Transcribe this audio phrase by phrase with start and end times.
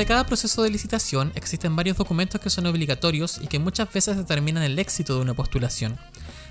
[0.00, 4.16] de cada proceso de licitación existen varios documentos que son obligatorios y que muchas veces
[4.16, 5.98] determinan el éxito de una postulación.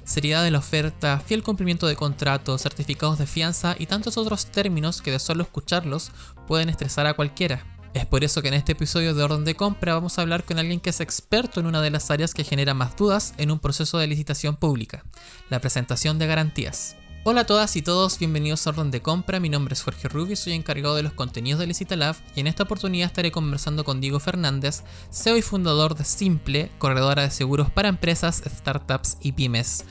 [0.04, 5.02] Seriedad de la oferta, fiel cumplimiento de contratos, certificados de fianza y tantos otros términos
[5.02, 6.12] que de solo escucharlos
[6.48, 7.66] pueden estresar a cualquiera.
[7.96, 10.60] Es por eso que en este episodio de Orden de Compra vamos a hablar con
[10.60, 13.58] alguien que es experto en una de las áreas que genera más dudas en un
[13.58, 15.04] proceso de licitación pública,
[15.50, 16.99] la presentación de garantías.
[17.26, 19.42] Hola a todas y todos, bienvenidos a Orden de Compra.
[19.42, 22.64] Mi nombre es Jorge Rubio, soy encargado de los contenidos de Licitalab y en esta
[22.64, 27.90] oportunidad estaré conversando con Diego Fernández, CEO y fundador de Simple, corredora de seguros para
[27.90, 29.84] empresas, startups y pymes.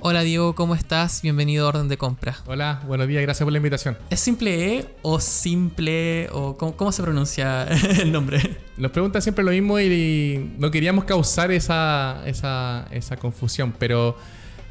[0.00, 1.22] Hola Diego, ¿cómo estás?
[1.22, 2.36] Bienvenido a Orden de Compra.
[2.46, 3.96] Hola, buenos días, gracias por la invitación.
[4.10, 7.62] ¿Es Simple E o Simple o cómo, se pronuncia
[8.00, 8.58] el nombre?
[8.76, 14.16] Nos preguntan siempre lo mismo y, no queríamos causar esa, esa, esa confusión, pero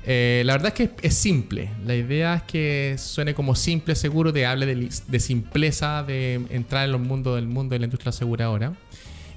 [0.06, 1.70] eh, la verdad es que es simple.
[1.86, 6.96] La idea es que suene como simple, seguro, de hable de, simpleza, de entrar en
[6.96, 8.74] el mundo del mundo de la industria aseguradora.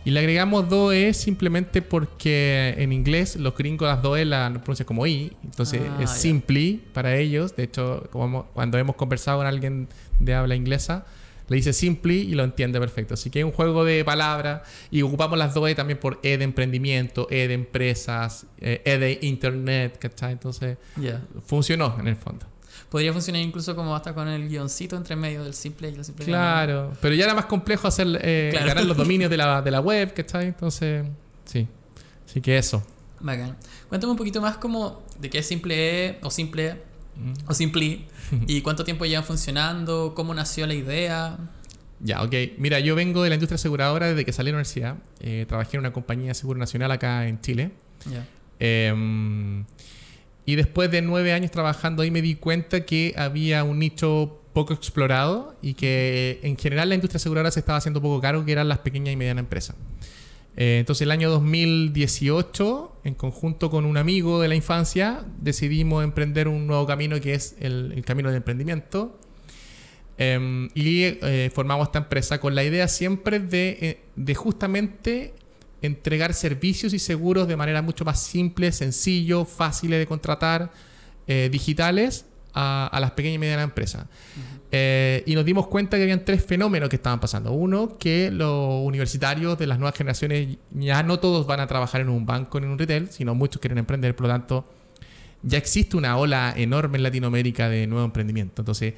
[0.06, 5.06] Y le agregamos 2E simplemente porque en inglés los gringos las 2E las pronuncian como
[5.06, 5.32] I.
[5.42, 7.56] Entonces ah, es simply para ellos.
[7.56, 11.06] De hecho, como cuando hemos conversado con alguien de habla inglesa,
[11.48, 13.14] le dice simply y lo entiende perfecto.
[13.14, 16.38] Así que es un juego de palabras y ocupamos las dos E también por E
[16.38, 20.32] de emprendimiento, E de empresas, eh, E de internet, ¿cachai?
[20.32, 20.78] Entonces
[21.46, 22.46] funcionó en el fondo.
[22.88, 26.24] Podría funcionar incluso como hasta con el guioncito entre medio del simple y lo simple.
[26.24, 29.80] Claro, pero ya era más complejo hacer eh, ganar los dominios de la, de la
[29.80, 30.46] web, ¿cachai?
[30.46, 31.04] Entonces,
[31.44, 31.66] sí.
[32.24, 32.84] Así que eso.
[33.20, 33.56] Bacán.
[33.88, 36.82] Cuéntame un poquito más como de qué es simple E o simple
[37.46, 38.06] o Simply.
[38.46, 40.14] ¿Y cuánto tiempo llevan funcionando?
[40.14, 41.38] ¿Cómo nació la idea?
[42.00, 42.34] Ya, ok.
[42.58, 44.96] Mira, yo vengo de la industria aseguradora desde que salí de la universidad.
[45.20, 47.70] Eh, trabajé en una compañía de seguro nacional acá en Chile.
[48.58, 49.64] Em,
[50.44, 54.72] y después de nueve años trabajando ahí me di cuenta que había un nicho poco
[54.74, 58.68] explorado y que en general la industria aseguradora se estaba haciendo poco caro, que eran
[58.68, 59.76] las pequeñas y medianas empresas.
[60.56, 66.46] Eh, entonces el año 2018, en conjunto con un amigo de la infancia, decidimos emprender
[66.46, 69.18] un nuevo camino que es el, camino del emprendimiento.
[70.16, 75.34] Em, y eh, formamos esta empresa con la idea siempre de, eh, de, justamente
[75.82, 80.70] entregar servicios y seguros de manera mucho más simple, sencillo, fáciles de contratar,
[81.26, 84.06] digitales a, las pequeñas y medianas empresas.
[84.70, 87.52] Eh, y nos dimos cuenta que habían tres fenómenos que estaban pasando.
[87.52, 92.08] Uno, que los universitarios de las nuevas generaciones ya no todos van a trabajar en
[92.08, 94.64] un banco ni en un retail, sino muchos quieren emprender, por lo tanto,
[95.42, 98.62] ya existe una ola enorme en Latinoamérica de nuevo emprendimiento.
[98.62, 98.94] Entonces,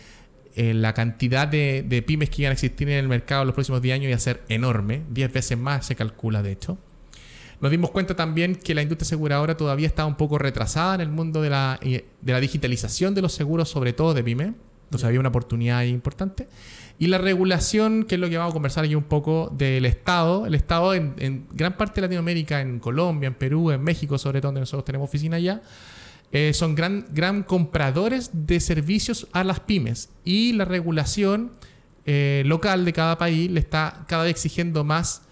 [0.54, 3.54] eh, la cantidad de, de, pymes que iban a existir en el mercado en los
[3.54, 6.78] próximos 10 años iba a ser enorme, 10 veces más se calcula de hecho.
[7.60, 11.08] Nos dimos cuenta también que la industria aseguradora todavía estaba un poco retrasada en el
[11.08, 14.54] mundo de la, de la digitalización de los seguros, sobre todo de pyme.
[14.84, 16.48] Entonces había una oportunidad importante.
[16.98, 20.46] Y la regulación, que es lo que vamos a conversar aquí un poco del Estado.
[20.46, 24.48] El Estado en, gran parte de Latinoamérica, en Colombia, en Perú, en México, sobre todo
[24.48, 25.60] donde nosotros tenemos oficina allá,
[26.32, 30.08] eh, son gran, gran compradores de servicios a las pymes.
[30.24, 31.52] Y la regulación
[32.06, 35.22] eh, local de cada país le está cada vez exigiendo más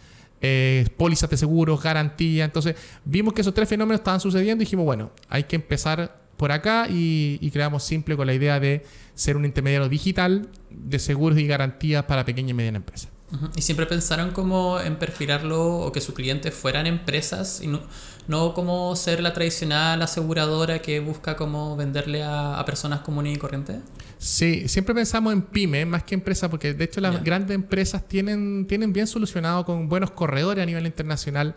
[0.47, 2.45] eh, pólizas de seguros, garantía.
[2.45, 6.53] Entonces vimos que esos tres fenómenos estaban sucediendo y dijimos, bueno, hay que empezar por
[6.53, 8.85] acá y, creamos Simple con la idea de
[9.15, 13.09] ser un intermediario digital de seguros y garantías para pequeña y mediana empresa.
[13.57, 17.81] ¿Y siempre pensaron como en perfilarlo o que sus clientes fueran empresas y no,
[18.27, 23.77] no como ser la tradicional aseguradora que busca como venderle a, personas comunes y corrientes?
[24.19, 28.67] Sí, siempre pensamos en pyme más que empresa porque de hecho las grandes empresas tienen,
[28.67, 31.55] tienen bien solucionado con buenos corredores a nivel internacional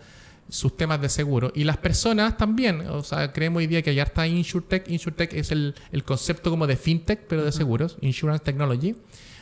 [0.49, 1.51] sus temas de seguro.
[1.55, 4.89] Y las personas también, o sea, creemos hoy día que allá está InsurTech.
[4.89, 8.95] InsurTech es el, el concepto como de fintech, pero de seguros, Insurance Technology.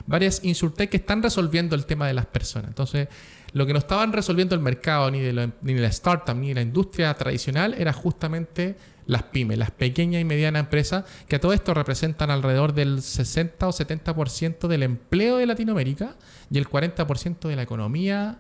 [0.08, 2.70] Varias InsurTech que están resolviendo el tema de las personas.
[2.70, 3.08] Entonces,
[3.56, 6.50] lo que no estaban resolviendo el mercado, ni de, la, ni de la startup, ni
[6.50, 8.76] de la industria tradicional, era justamente
[9.06, 13.66] las pymes, las pequeñas y medianas empresas, que a todo esto representan alrededor del 60
[13.66, 16.18] o 70% del empleo de Latinoamérica
[16.52, 18.40] y el 40% de la economía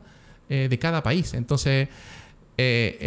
[0.50, 1.34] eh, de cada país.
[1.34, 1.88] Entonces,
[2.57, 2.98] eh,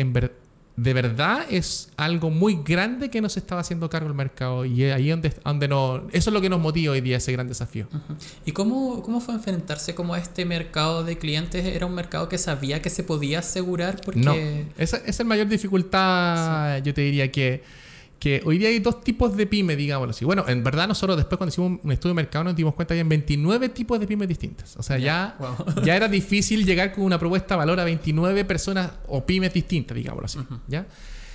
[0.79, 5.09] de verdad es algo muy grande que nos estaba haciendo cargo el mercado y ahí
[5.09, 7.89] donde, donde no, eso es lo que nos motiva hoy día ese gran desafío.
[8.47, 11.65] ¿Y cómo, cómo fue enfrentarse como a este mercado de clientes?
[11.65, 14.01] ¿Era un mercado que sabía que se podía asegurar?
[14.05, 14.21] Porque...
[14.21, 14.35] No,
[14.79, 17.65] esa, es la mayor dificultad, yo te diría que
[18.19, 20.25] que hoy día hay dos tipos de pymes, digámoslo así.
[20.25, 23.01] Bueno, en verdad nosotros después cuando hicimos un estudio de mercado nos dimos cuenta que
[23.01, 24.77] había 29 tipos de pymes distintas.
[24.77, 25.37] O sea, ya,
[25.85, 29.97] ya era difícil llegar con una propuesta de valor a 29 personas o pymes distintas,
[29.97, 30.39] digámoslo así.
[30.67, 30.87] ¿ya?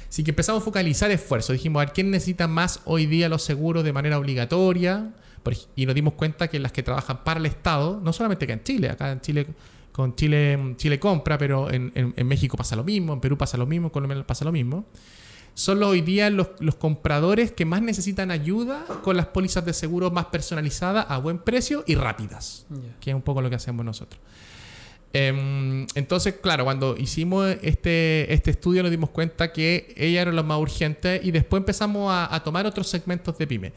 [0.09, 1.53] Así que empezamos a focalizar esfuerzos.
[1.53, 5.11] Dijimos, a ver, ¿quién necesita más hoy día los seguros de manera obligatoria?
[5.75, 8.63] Y nos dimos cuenta que las que trabajan para el Estado, no solamente acá en
[8.63, 9.47] Chile, acá en Chile
[9.91, 13.67] con Chile, Chile compra, pero en, en, México pasa lo mismo, en Perú pasa lo
[13.67, 14.85] mismo, en Colombia pasa lo mismo.
[15.55, 20.09] Son hoy día los, los, compradores que más necesitan ayuda con las pólizas de seguro
[20.09, 22.65] más personalizadas a buen precio y rápidas,
[22.99, 24.19] que es un poco lo que hacemos nosotros.
[25.15, 30.43] Em, entonces, claro, cuando hicimos este, este estudio nos dimos cuenta que ella era lo
[30.43, 33.73] más urgente y después empezamos a, a tomar otros segmentos de pyme.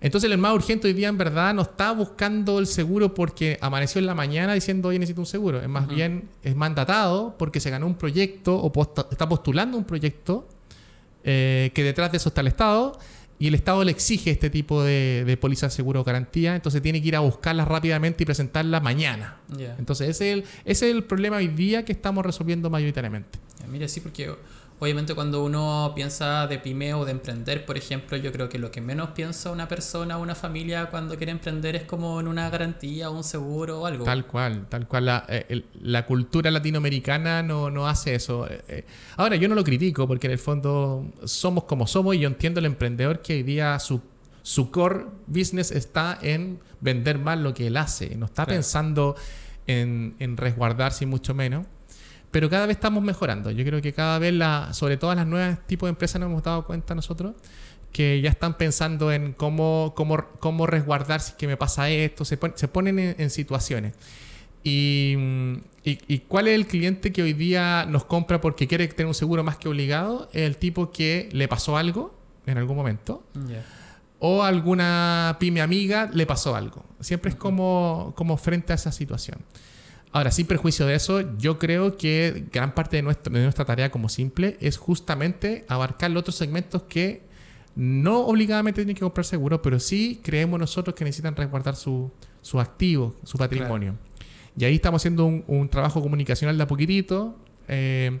[0.00, 4.00] Entonces el más urgente hoy día en verdad no está buscando el seguro porque amaneció
[4.00, 5.60] en la mañana diciendo hoy necesito un seguro.
[5.60, 8.72] Es más bien, es mandatado porque se ganó un proyecto o
[9.10, 10.48] está postulando un proyecto
[11.26, 12.98] eh, que detrás de eso está el Estado
[13.38, 16.80] y el Estado le exige este tipo de, de póliza de seguro o garantía, entonces
[16.80, 19.36] tiene que ir a buscarla rápidamente y presentarla mañana.
[19.78, 23.38] Entonces ese es, el, ese es el problema hoy día que estamos resolviendo mayoritariamente.
[23.68, 24.34] mira, sí, porque
[24.78, 28.70] Obviamente cuando uno piensa de pyme o de emprender, por ejemplo, yo creo que lo
[28.70, 32.50] que menos piensa una persona o una familia cuando quiere emprender es como en una
[32.50, 34.04] garantía o un seguro o algo.
[34.04, 35.06] Tal cual, tal cual.
[35.06, 38.46] La, eh, la cultura latinoamericana no, no hace eso.
[38.50, 38.84] Eh, eh,
[39.16, 42.60] ahora, yo no lo critico porque en el fondo somos como somos y yo entiendo
[42.60, 44.02] el emprendedor que hoy día su,
[44.42, 48.14] su core business está en vender más lo que él hace.
[48.14, 49.16] No está pensando
[49.66, 51.66] en, en resguardarse y mucho menos
[52.36, 53.50] pero cada vez estamos mejorando.
[53.50, 56.42] Yo creo que cada vez, la, sobre todo las nuevas tipos de empresas, nos hemos
[56.42, 57.34] dado cuenta nosotros
[57.92, 62.38] que ya están pensando en cómo, cómo, cómo resguardar si que me pasa esto, se,
[62.56, 63.94] se ponen en, situaciones.
[64.62, 65.16] Y,
[65.82, 69.42] y, cuál es el cliente que hoy día nos compra porque quiere tener un seguro
[69.42, 70.28] más que obligado?
[70.34, 73.24] Es el tipo que le pasó algo en algún momento.
[74.18, 76.84] O alguna pyme amiga le pasó algo.
[77.00, 79.38] Siempre es como, como frente a esa situación.
[80.16, 84.56] Ahora, sin perjuicio de eso, yo creo que gran parte de, nuestra tarea como simple
[84.62, 87.20] es justamente abarcar los otros segmentos que
[87.74, 92.10] no obligadamente tienen que comprar seguro, pero sí creemos nosotros que necesitan resguardar su,
[92.40, 93.94] su activo, su patrimonio.
[94.56, 97.36] Y ahí estamos haciendo un, trabajo comunicacional de a poquitito
[97.68, 98.18] eh,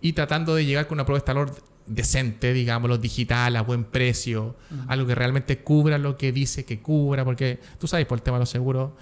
[0.00, 4.54] y tratando de llegar con una propuesta de valor decente, digámoslo, digital, a buen precio,
[4.86, 8.36] algo que realmente cubra lo que dice que cubra, porque tú sabes, por el tema
[8.36, 8.92] de los seguros,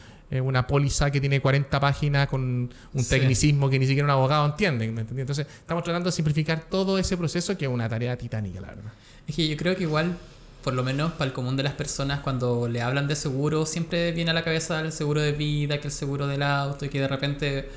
[0.41, 4.87] una póliza que tiene 40 páginas con un tecnicismo que ni siquiera un abogado entiende.
[4.87, 8.93] Entonces, estamos tratando de simplificar todo ese proceso que es una tarea titánica, la verdad.
[9.27, 10.17] Es que yo creo que igual,
[10.65, 14.13] por lo menos para el común de las personas, cuando le hablan de seguro, siempre
[14.13, 17.01] viene a la cabeza el seguro de vida, que el seguro del auto, y que
[17.01, 17.69] de repente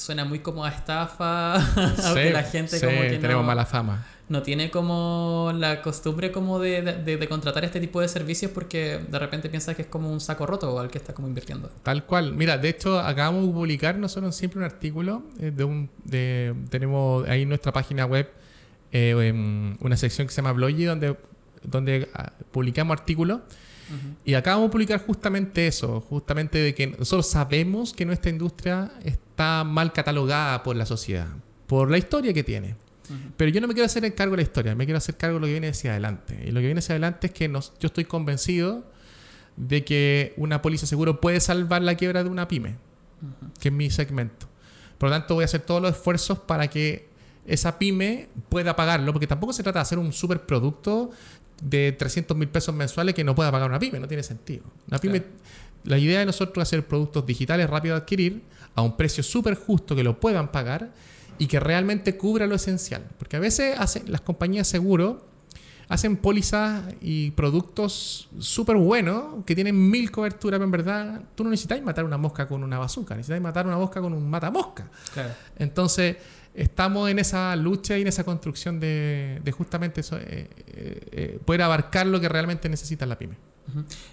[0.00, 1.54] suena muy como a estafa,
[2.04, 6.82] aunque la gente como que tenemos mala fama no tiene como la costumbre como de,
[6.82, 10.46] de, contratar este tipo de servicios porque de repente piensa que es como un saco
[10.46, 11.68] roto al que está como invirtiendo.
[11.82, 12.32] Tal cual.
[12.32, 17.28] Mira, de hecho acabamos de publicar nosotros siempre un artículo eh, de un de, tenemos
[17.28, 18.30] ahí en nuestra página web
[18.92, 21.16] eh, una sección que se llama Blogy donde
[21.64, 23.40] donde ah, publicamos artículos
[24.24, 29.64] y acabamos de publicar justamente eso, justamente de que nosotros sabemos que nuestra industria está
[29.64, 31.28] mal catalogada por la sociedad,
[31.66, 32.76] por la historia que tiene.
[33.36, 35.34] Pero yo no me quiero hacer el cargo de la historia, me quiero hacer cargo
[35.34, 36.44] de lo que viene hacia adelante.
[36.46, 38.84] Y lo que viene hacia adelante es que nos, yo estoy convencido
[39.56, 42.76] de que una póliza seguro puede salvar la quiebra de una pyme,
[43.58, 44.46] que es mi segmento.
[44.98, 47.08] Por lo tanto, voy a hacer todos los esfuerzos para que
[47.46, 51.10] esa pyme pueda pagarlo, porque tampoco se trata de hacer un superproducto
[51.60, 54.64] de 300 mil pesos mensuales que no pueda pagar una pyme, no tiene sentido.
[54.88, 55.22] Una pyme,
[55.84, 58.42] La idea de nosotros es hacer productos digitales rápidos de adquirir
[58.74, 60.90] a un precio súper justo que lo puedan pagar
[61.38, 63.02] y que realmente cubra lo esencial.
[63.18, 65.29] Porque a veces hacen, las compañías seguro
[65.90, 71.50] hacen pólizas y productos súper buenos que tienen mil coberturas, pero en verdad tú no
[71.50, 74.88] necesitas matar una mosca con una bazooka, necesitas matar una mosca con un matamosca.
[75.58, 76.16] Entonces,
[76.54, 80.48] estamos en esa lucha y en esa construcción de, justamente eso, eh, eh,
[81.10, 83.36] eh, poder abarcar lo que realmente necesita la pyme.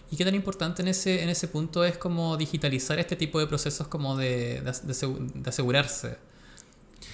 [0.09, 3.45] ¿Y qué tan importante en ese, en ese punto es como digitalizar este tipo de
[3.45, 6.17] procesos como de, de asegurarse?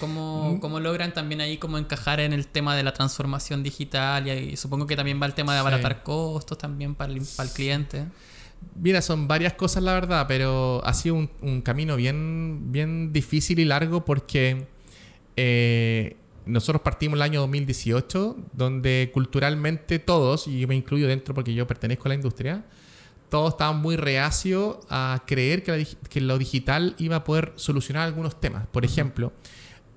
[0.00, 4.26] ¿Cómo, ¿Cómo, logran también ahí como encajar en el tema de la transformación digital?
[4.26, 7.54] Y, supongo que también va el tema de abaratar costos también para el, para el,
[7.54, 8.06] cliente.
[8.74, 13.58] Mira, son varias cosas la verdad, pero ha sido un, un camino bien, bien difícil
[13.58, 14.66] y largo porque
[15.36, 21.54] eh, nosotros partimos el año 2018, donde culturalmente todos, y yo me incluyo dentro porque
[21.54, 22.64] yo pertenezco a la industria,
[23.30, 28.40] todos estaban muy reacios a creer que, que lo digital iba a poder solucionar algunos
[28.40, 28.66] temas.
[28.66, 29.32] Por ejemplo,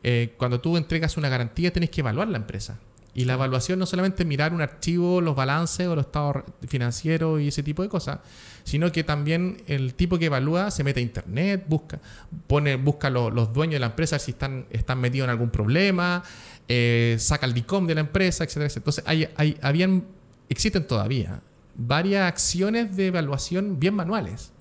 [0.09, 2.79] eh, cuando tú entregas una garantía tienes que evaluar la empresa.
[3.13, 7.49] Y la evaluación no solamente mirar un archivo, los balances o los estados financieros y
[7.49, 8.19] ese tipo de cosas,
[8.63, 11.99] sino que también el tipo que evalúa se mete a internet, busca,
[12.47, 16.23] pone, busca los dueños de la empresa si están, están metidos en algún problema,
[16.69, 20.05] eh, saca el DICOM de la empresa, etcétera, Entonces hay, hay, habían,
[20.47, 21.41] existen todavía
[21.75, 24.53] varias acciones de evaluación bien manuales.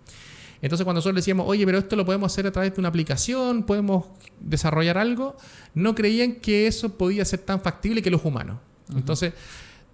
[0.63, 3.65] Entonces cuando nosotros decíamos, oye, pero esto lo podemos hacer a través de una aplicación,
[3.65, 4.07] podemos
[4.41, 5.37] desarrollar algo,
[5.75, 8.59] no creían que eso podía ser tan factible que los humanos.
[8.95, 9.35] Entonces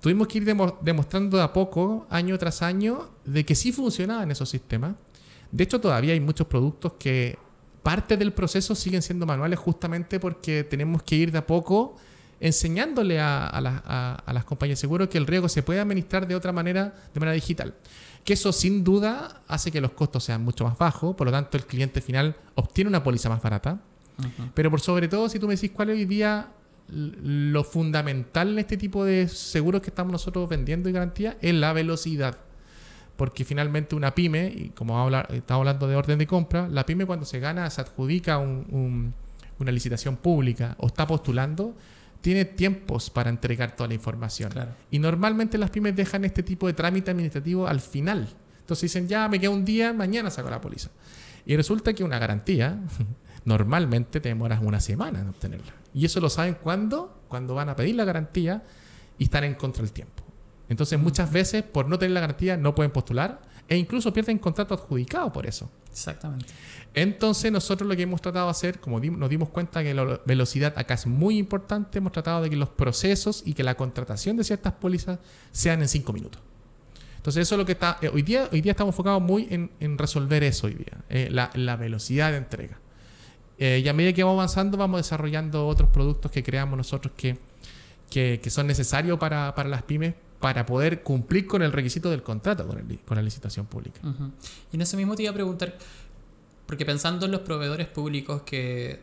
[0.00, 4.48] tuvimos que ir demostrando de a poco, año tras año, de que sí funcionaban esos
[4.48, 4.94] sistemas.
[5.50, 7.38] De hecho, todavía hay muchos productos que
[7.82, 11.96] parte del proceso siguen siendo manuales justamente porque tenemos que ir de a poco
[12.42, 16.92] enseñándole a, las compañías de seguro que el riesgo se puede administrar de otra manera,
[17.14, 17.74] de manera digital.
[18.24, 21.56] Que eso sin duda hace que los costos sean mucho más bajos, por lo tanto
[21.56, 23.80] el cliente final obtiene una póliza más barata.
[24.54, 26.52] Pero por sobre todo, si tú me decís cuál es hoy día
[26.88, 31.72] lo fundamental en este tipo de seguros que estamos nosotros vendiendo y garantía, es la
[31.72, 32.38] velocidad.
[33.16, 37.26] Porque finalmente una pyme, y como estamos hablando de orden de compra, la pyme cuando
[37.26, 39.12] se gana, se adjudica una
[39.72, 41.74] licitación pública o está postulando,
[42.22, 44.52] tiene tiempos para entregar toda la información.
[44.90, 48.28] Y normalmente las pymes dejan este tipo de trámite administrativo al final.
[48.60, 50.88] Entonces dicen, ya me queda un día, mañana saco la póliza.
[51.44, 52.78] Y resulta que una garantía,
[53.44, 55.72] normalmente te demoras una semana en obtenerla.
[55.92, 58.62] Y eso lo saben cuando, cuando van a pedir la garantía
[59.18, 60.22] y están en contra del tiempo.
[60.68, 64.74] Entonces muchas veces por no tener la garantía no pueden postular e incluso pierden contrato
[64.74, 65.70] adjudicado por eso.
[65.90, 66.44] Exactamente.
[66.92, 70.74] Entonces nosotros lo que hemos tratado de hacer, como nos dimos cuenta que la velocidad
[70.76, 74.44] acá es muy importante, hemos tratado de que los procesos y que la contratación de
[74.44, 75.20] ciertas pólizas
[75.52, 76.42] sean en cinco minutos.
[77.16, 79.96] Entonces eso es lo que está, eh, hoy, día, hoy día estamos enfocados muy en,
[79.96, 82.78] resolver eso hoy día, eh, la, velocidad de entrega.
[83.56, 87.38] Eh, y a medida que vamos avanzando vamos desarrollando otros productos que creamos nosotros que,
[88.10, 92.66] que, son necesarios para, para las pymes para poder cumplir con el requisito del contrato
[92.66, 94.00] con, con la licitación pública.
[94.72, 95.78] Y en ese mismo te iba a preguntar,
[96.66, 99.00] porque pensando en los proveedores públicos que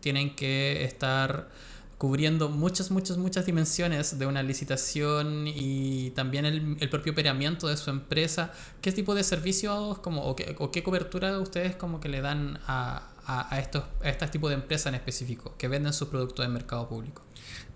[0.00, 1.50] tienen que estar
[1.98, 7.90] cubriendo muchas, muchas, muchas dimensiones de una licitación y también el, propio operamiento de su
[7.90, 12.22] empresa, ¿qué tipo de servicios como, o, qué, o qué cobertura ustedes como que le
[12.22, 16.46] dan a, a, estos, a este tipo de empresas en específico que venden sus productos
[16.46, 17.22] en mercado público?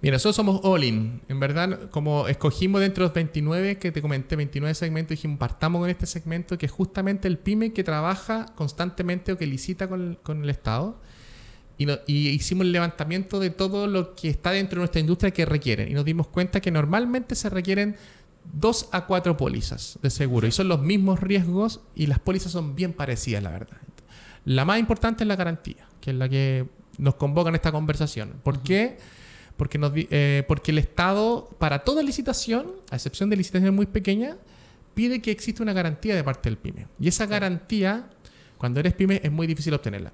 [0.00, 1.22] Mira, nosotros somos all-in.
[1.28, 5.80] En verdad, como escogimos dentro de los 29 que te comenté, 29 segmentos, dijimos, partamos
[5.80, 10.42] con este segmento que es justamente el pyme que trabaja constantemente o que licita con,
[10.42, 11.00] el Estado.
[11.78, 15.44] Y, y, hicimos el levantamiento de todo lo que está dentro de nuestra industria que
[15.44, 15.90] requieren.
[15.90, 17.96] Y nos dimos cuenta que normalmente se requieren
[18.52, 20.46] dos a cuatro pólizas de seguro.
[20.46, 23.78] Y son los mismos riesgos y las pólizas son bien parecidas, la verdad.
[24.44, 26.66] La más importante es la garantía, que es la que
[26.98, 28.40] nos convoca en esta conversación.
[28.42, 28.98] ¿Por qué?
[29.56, 29.78] Porque,
[30.10, 34.36] eh, porque el Estado, para toda licitación, a excepción de licitaciones muy pequeñas,
[34.94, 36.86] pide que exista una garantía de parte del PYME.
[37.00, 38.08] Y esa garantía,
[38.58, 40.12] cuando eres PYME, es muy difícil obtenerla.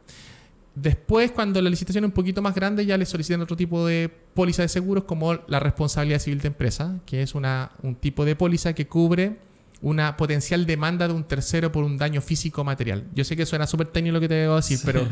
[0.75, 4.09] Después, cuando la licitación es un poquito más grande, ya le solicitan otro tipo de
[4.35, 8.37] póliza de seguros, como la responsabilidad civil de empresa, que es una, un tipo de
[8.37, 9.39] póliza que cubre
[9.81, 13.05] una potencial demanda de un tercero por un daño físico o material.
[13.15, 15.07] Yo sé que suena súper técnico lo que te debo decir, pero,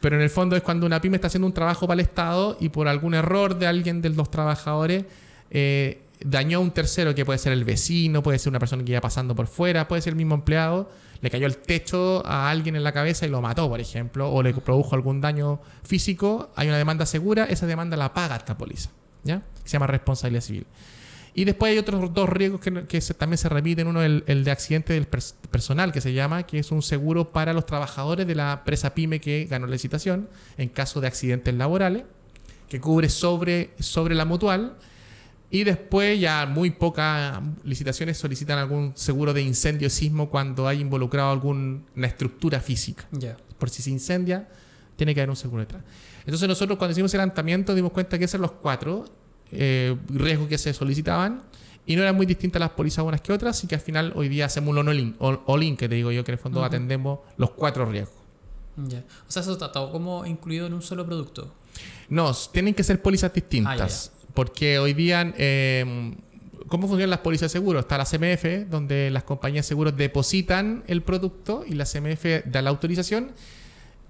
[0.00, 2.56] pero en el fondo es cuando una pyme está haciendo un trabajo para el Estado
[2.60, 5.04] y por algún error de alguien de los trabajadores
[5.50, 8.92] eh, dañó a un tercero, que puede ser el vecino, puede ser una persona que
[8.92, 10.90] iba pasando por fuera, puede ser el mismo empleado,
[11.20, 14.42] le cayó el techo a alguien en la cabeza y lo mató, por ejemplo, o
[14.42, 18.90] le produjo algún daño físico, hay una demanda segura, esa demanda la paga esta póliza,
[19.24, 19.42] ¿ya?
[19.64, 20.66] Se llama responsabilidad civil.
[21.34, 23.86] Y después hay otros dos riesgos que, también se repiten.
[23.86, 27.52] Uno, el, el de accidente del personal, que se llama, que es un seguro para
[27.52, 32.04] los trabajadores de la empresa PYME que ganó la licitación en caso de accidentes laborales,
[32.68, 34.76] que cubre sobre, sobre la mutual.
[35.50, 41.30] Y después ya muy pocas licitaciones solicitan algún seguro de incendio sismo cuando hay involucrado
[41.30, 43.06] alguna estructura física.
[43.58, 44.48] Por si se incendia,
[44.96, 45.82] tiene que haber un seguro detrás.
[46.20, 49.04] Entonces nosotros cuando hicimos el levantamiento dimos cuenta que esos son los cuatro
[49.52, 51.42] eh, riesgos que se solicitaban
[51.84, 54.28] y no eran muy distintas las pólizas unas que otras, y que al final hoy
[54.28, 57.50] día hacemos un all-in, all que te digo yo, que en el fondo atendemos los
[57.50, 58.16] cuatro riesgos.
[58.76, 61.52] O sea, eso está todo como incluido en un solo producto.
[62.08, 65.32] No, tienen que ser pólizas distintas, ah, porque hoy día...
[65.36, 66.14] Eh,
[66.68, 67.80] ¿Cómo funcionan las pólizas de seguro?
[67.80, 72.62] Está la CMF, donde las compañías de seguros depositan el producto y la CMF da
[72.62, 73.32] la autorización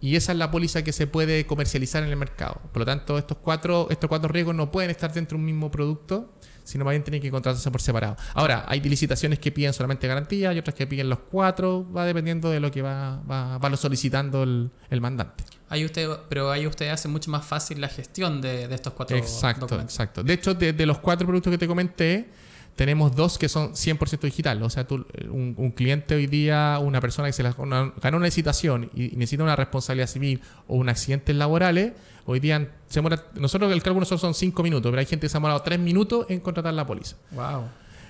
[0.02, 2.60] y esa es la póliza que se puede comercializar en el mercado.
[2.72, 5.70] Por lo tanto, estos cuatro, estos cuatro riesgos no pueden estar dentro de un mismo
[5.70, 8.16] producto, sino más bien tienen que contratarse por separado.
[8.34, 12.50] Ahora, hay licitaciones que piden solamente garantía y otras que piden los cuatro, va dependiendo
[12.50, 15.44] de lo que va, va, lo solicitando el, el, mandante.
[15.68, 19.16] Ahí usted, pero ahí usted hace mucho más fácil la gestión de, de estos cuatro
[19.16, 20.24] Exacto, exacto.
[20.24, 22.28] De hecho, de, de los cuatro productos que te comenté,
[22.76, 24.62] tenemos dos que son 100% digital.
[24.62, 28.90] O sea, tú, un, cliente hoy día, una persona que se la, ganó una licitación
[28.94, 31.92] y, necesita una responsabilidad civil o un accidente laborales,
[32.26, 35.28] hoy día se demora, nosotros el cálculo nosotros son 5 minutos, pero hay gente que
[35.28, 37.16] se ha demorado 3 minutos en contratar la póliza.
[37.32, 37.64] Wow.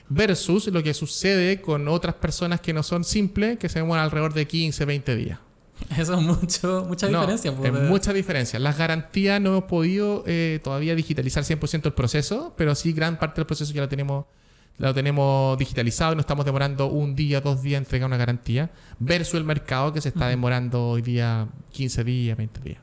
[0.09, 4.35] versus lo que sucede con otras personas que no son simples, que se demoran alrededor
[4.35, 5.39] de 15, 20 días.
[5.99, 7.55] Eso es mucho, mucha diferencia.
[7.55, 8.59] Pues, es mucha diferencia.
[8.59, 13.41] Las garantías no hemos podido eh, todavía digitalizar 100% el proceso, pero sí gran parte
[13.41, 14.27] del proceso ya lo tenemos,
[14.79, 18.71] lo tenemos digitalizado y no estamos demorando un día, dos días en entregar una garantía,
[18.99, 22.81] versus el mercado que se está demorando hoy día 15 días, 20 días.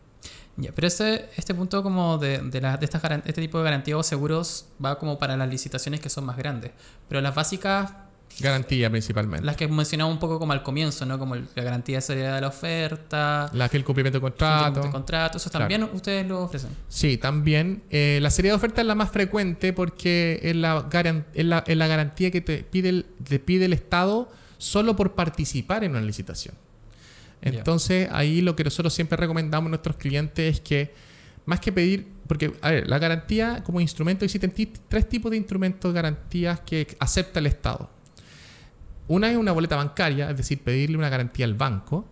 [0.76, 4.66] pero este, este punto como de, de, de estas este tipo de garantías o seguros
[4.84, 6.72] va como para las licitaciones que son más grandes.
[7.08, 7.92] Pero las básicas
[8.40, 9.46] Garantía principalmente.
[9.46, 11.20] Las que mencionaba un poco como al comienzo, ¿no?
[11.20, 13.50] Como la garantía de seriedad de la oferta.
[13.54, 14.82] La fiel cumplimiento de contrato.
[14.82, 15.38] De contrato.
[15.38, 16.70] Eso también ustedes lo ofrecen.
[16.88, 17.84] Sí, también.
[17.90, 20.88] Eh, la seriedad de oferta es la más frecuente porque es la,
[21.34, 25.16] es la, es la garantía que te pide, el, te pide el Estado solo por
[25.16, 26.56] participar en una licitación.
[27.42, 30.94] Entonces, ahí lo que nosotros siempre recomendamos a nuestros clientes es que,
[31.46, 34.54] más que pedir, porque, a ver, la garantía como instrumento, existen
[34.88, 37.90] tres tipos de instrumentos de garantías que acepta el Estado.
[39.10, 42.06] Una es una boleta bancaria, es decir, pedirle una garantía al banco.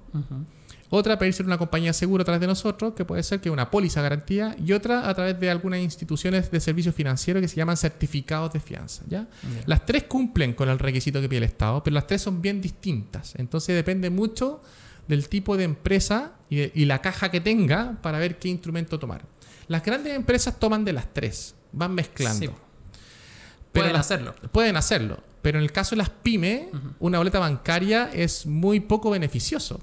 [0.90, 3.70] Otra, pedirse una compañía de seguro a través de nosotros, que puede ser que una
[3.70, 4.56] póliza garantía.
[4.58, 8.60] Y otra, a través de algunas instituciones de servicios financieros que se llaman certificados de
[8.60, 9.04] fianza.
[9.08, 9.28] ¿ya?
[9.68, 12.62] Las tres cumplen con el requisito que pide el Estado, pero las tres son bien
[12.62, 13.36] distintas.
[13.36, 14.62] Entonces depende mucho
[15.08, 19.22] del tipo de empresa y, la caja que tenga para ver qué instrumento tomar.
[19.68, 22.58] Las grandes empresas toman de las tres, van mezclando.
[23.72, 24.34] pueden hacerlo.
[24.52, 25.27] Pueden hacerlo.
[25.48, 26.68] Pero en el caso de las pymes,
[27.00, 29.80] una boleta bancaria es muy poco beneficioso.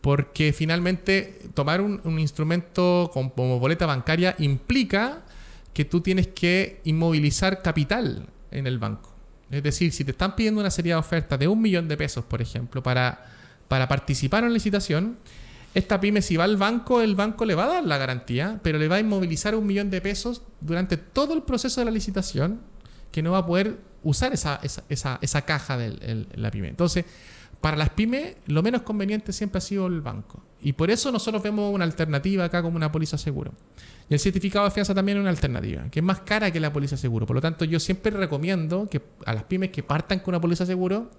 [0.00, 5.22] Porque finalmente tomar un, instrumento como, boleta bancaria implica
[5.72, 9.14] que tú tienes que inmovilizar capital en el banco.
[9.48, 12.24] Es decir, si te están pidiendo una serie de ofertas de un millón de pesos,
[12.24, 13.26] por ejemplo, para,
[13.68, 15.18] para participar en la licitación,
[15.72, 18.80] esta pyme si va al banco, el banco le va a dar la garantía, pero
[18.80, 22.58] le va a inmovilizar un millón de pesos durante todo el proceso de la licitación
[23.12, 26.68] que no va a poder usar esa, esa, esa, caja de la pyme.
[26.68, 27.04] Entonces,
[27.60, 30.42] para las pymes, lo menos conveniente siempre ha sido el banco.
[30.60, 33.52] Y por eso nosotros vemos una alternativa acá como una póliza seguro.
[34.08, 36.72] Y el certificado de fianza también es una alternativa, que es más cara que la
[36.72, 37.26] póliza seguro.
[37.26, 40.64] Por lo tanto, yo siempre recomiendo que a las pymes que partan con una póliza
[40.66, 41.10] seguro,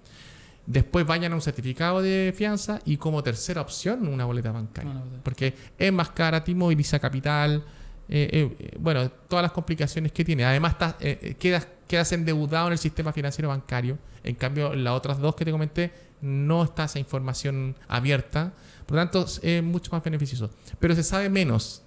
[0.65, 5.01] después vayan a un certificado de fianza y como tercera opción una boleta bancaria.
[5.23, 7.63] Porque es más cara, te moviliza capital,
[8.07, 10.43] eh, eh, bueno, todas las complicaciones que tiene.
[10.45, 13.97] Además, eh, quedas, quedas endeudado en el sistema financiero bancario.
[14.23, 18.53] En cambio, las otras dos que te comenté, no está esa información abierta.
[18.85, 20.51] Por lo tanto, es mucho más beneficioso.
[20.77, 21.81] Pero se sabe menos.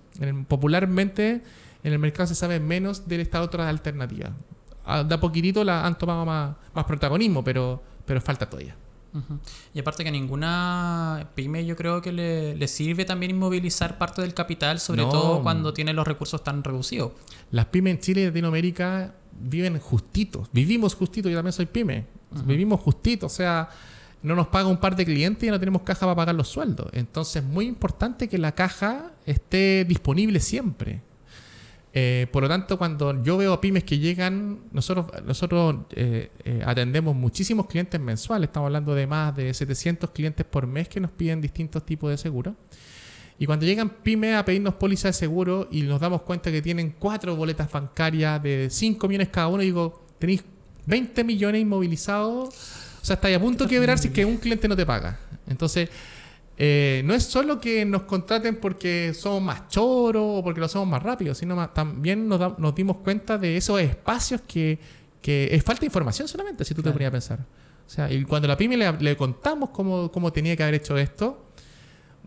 [0.48, 1.42] popularmente,
[1.84, 4.32] en el mercado se sabe menos de esta otra alternativa.
[4.84, 8.74] Ah, de a poquitito la han tomado más, más protagonismo, pero, pero falta todavía.
[9.74, 14.34] Y aparte que a ninguna pyme yo creo que le, sirve también inmovilizar parte del
[14.34, 17.12] capital, sobre todo cuando tiene los recursos tan reducidos.
[17.50, 22.06] Las pymes en Chile y Latinoamérica viven justitos, vivimos justitos, yo también soy pyme,
[22.46, 23.68] vivimos justitos, o sea,
[24.22, 26.88] no nos paga un par de clientes y no tenemos caja para pagar los sueldos.
[26.92, 31.00] Entonces es muy importante que la caja esté disponible siempre.
[31.94, 37.14] Eh, por lo tanto, cuando yo veo pymes que llegan, nosotros, nosotros eh, eh, atendemos
[37.14, 41.40] muchísimos clientes mensuales, estamos hablando de más de 700 clientes por mes que nos piden
[41.40, 42.54] distintos tipos de seguros.
[43.38, 46.94] Y cuando llegan pymes a pedirnos póliza de seguro y nos damos cuenta que tienen
[46.98, 50.44] cuatro boletas bancarias de 5 millones cada uno, digo, tenéis
[50.86, 54.76] 20 millones inmovilizados, o sea, estáis a punto de quebrar si que un cliente no
[54.76, 55.18] te paga.
[55.46, 55.90] Entonces,
[56.64, 60.86] eh, no es solo que nos contraten porque somos más choros o porque lo hacemos
[60.86, 64.78] más rápido, sino también nos, dimos cuenta de esos espacios que,
[65.24, 67.40] es falta de información solamente, si tú te ponías a pensar.
[67.84, 71.46] O sea, y cuando la pyme le, contamos cómo, tenía que haber hecho esto,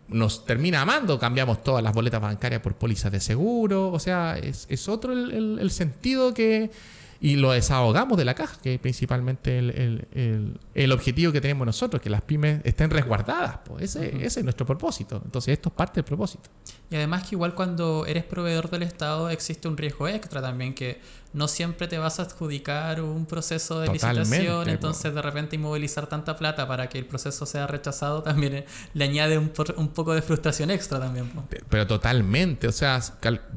[0.08, 4.86] nos termina amando, cambiamos todas las boletas bancarias por pólizas de seguro, o sea, es,
[4.86, 6.70] otro el sentido que,
[7.20, 12.10] y lo desahogamos de la caja, que es principalmente el, objetivo que tenemos nosotros, que
[12.10, 13.58] las pymes estén resguardadas.
[13.64, 15.20] Pues ese, ese, es nuestro propósito.
[15.24, 16.50] Entonces esto es parte del propósito.
[16.90, 21.00] Y además que igual cuando eres proveedor del Estado existe un riesgo extra también, que
[21.36, 26.36] no siempre te vas a adjudicar un proceso de licitación, entonces de repente inmovilizar tanta
[26.36, 30.70] plata para que el proceso sea rechazado también le añade un, un poco de frustración
[30.70, 31.30] extra también.
[31.68, 33.00] Pero totalmente, o sea,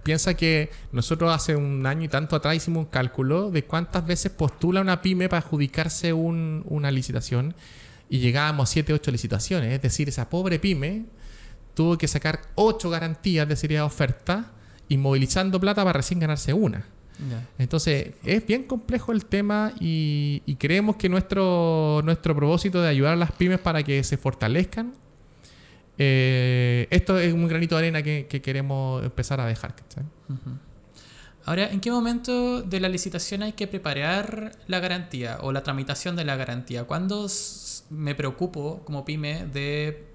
[0.04, 4.32] piensa que nosotros hace un año y tanto atrás hicimos un cálculo de cuántas veces
[4.32, 7.56] postula una pyme para adjudicarse una licitación
[8.10, 11.06] y llegábamos a 7, 8 licitaciones, es decir, esa pobre pyme
[11.74, 14.52] tuvo que sacar 8 garantías de serie de oferta
[14.90, 16.86] inmovilizando plata para recién ganarse una.
[17.58, 23.18] Entonces, es bien complejo el tema y, creemos que nuestro, nuestro propósito de ayudar a
[23.18, 24.94] las pymes para que se fortalezcan,
[25.98, 29.76] eh, esto es un granito de arena que, queremos empezar a dejar.
[31.50, 36.16] Ahora, ¿en qué momento de la licitación hay que preparar la garantía o la tramitación
[36.16, 36.84] de la garantía?
[36.84, 37.26] ¿Cuándo
[37.90, 40.06] me preocupo como pyme de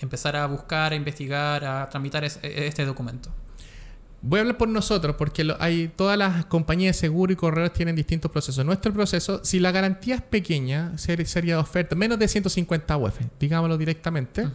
[0.00, 3.30] empezar a buscar, a investigar, a tramitar e, este documento?
[4.22, 7.94] Voy a hablar por nosotros, porque hay todas las compañías de seguro y correos tienen
[7.94, 8.66] distintos procesos.
[8.66, 13.78] Nuestro proceso, si la garantía es pequeña, sería de oferta, menos de 150 UF, digámoslo
[13.78, 14.48] directamente,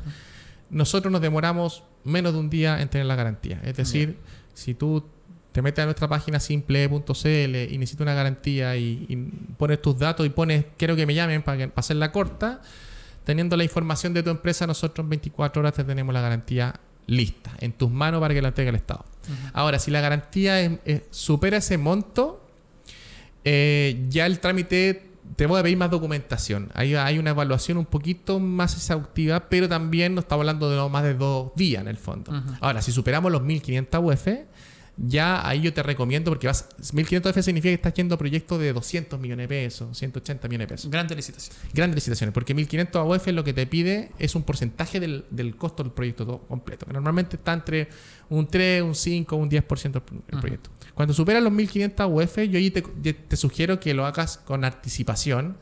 [0.69, 3.61] nosotros nos demoramos menos de un día en tener la garantía.
[3.63, 4.17] Es decir,
[4.53, 5.05] si tú
[5.51, 10.29] te metes a nuestra página simple.cl y necesitas una garantía y, pones tus datos y
[10.29, 12.61] pones, quiero que me llamen para, para hacerla corta,
[13.23, 17.51] teniendo la información de tu empresa, nosotros en 24 horas te tenemos la garantía lista,
[17.59, 19.05] en tus manos para que la entregue el Estado.
[19.53, 22.47] Ahora, si la garantía supera ese monto,
[23.43, 26.69] eh, ya el trámite te voy a pedir más documentación.
[26.73, 31.03] Hay, hay una evaluación un poquito más exhaustiva, pero también nos estamos hablando de más
[31.03, 32.31] de dos días en el fondo.
[32.59, 34.27] Ahora, si superamos los 1500 UF,
[35.03, 38.59] ya ahí yo te recomiendo, porque vas 1500 F significa que estás yendo a proyectos
[38.59, 40.91] de 200 millones de pesos, 180 millones de pesos.
[40.91, 41.59] Grandes licitaciones.
[41.73, 45.81] Grandes licitaciones, porque 1500 UF lo que te pide es un porcentaje del, del costo
[45.83, 47.89] del proyecto todo completo, que normalmente está entre
[48.29, 50.69] un 3, un 5, un 10% del proyecto.
[50.93, 52.81] Cuando superas los 1500 UF, yo ahí te,
[53.13, 55.57] te sugiero que lo hagas con anticipación.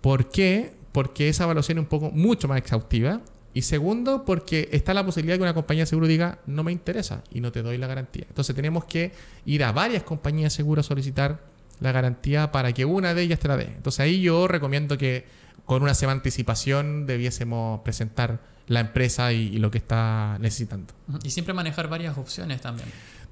[0.00, 0.74] ¿Por qué?
[0.90, 3.20] Porque esa evaluación es un poco mucho más exhaustiva
[3.58, 6.70] y segundo, porque está la posibilidad de que una compañía de seguro diga, no me
[6.70, 8.24] interesa y no te doy la garantía.
[8.28, 9.10] Entonces tenemos que
[9.46, 11.40] ir a varias compañías de seguro a solicitar
[11.80, 13.64] la garantía para que una de ellas te la dé.
[13.64, 15.24] Entonces ahí yo recomiendo que
[15.64, 20.94] con una semana anticipación debiésemos presentar la empresa y, lo que está necesitando.
[21.24, 22.86] Y siempre manejar varias opciones también.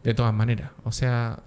[0.06, 0.70] De todas maneras.
[0.84, 1.42] O sea,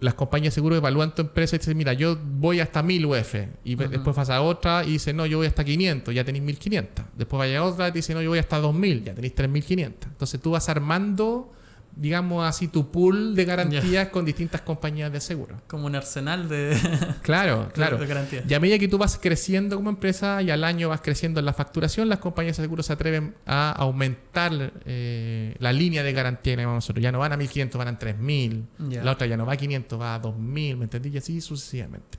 [0.00, 3.34] las compañías de seguro evalúan tu empresa y dicen, mira, yo voy hasta 1000 UF.
[3.62, 7.04] Y después pasa otra y dice, no, yo voy hasta 500, ya tenéis 1500.
[7.16, 10.10] Después vaya otra y dice, no, yo voy hasta 2000, ya tenéis 3500.
[10.10, 11.52] Entonces tú vas armando
[11.96, 15.60] digamos así, tu pool de garantías con distintas compañías de seguro.
[15.66, 16.76] Como un arsenal de...
[17.22, 17.98] Claro, claro.
[17.98, 18.44] garantías.
[18.48, 21.46] Y a medida que tú vas creciendo como empresa y al año vas creciendo en
[21.46, 26.56] la facturación, las compañías de seguro se atreven a aumentar eh, la línea de garantía
[26.56, 27.02] que nosotros.
[27.02, 28.66] Ya no van a 1500, van a 3000.
[29.02, 31.10] La otra ya no va a 500, va a 2000, ¿me entendí?
[31.10, 32.18] Y así sucesivamente.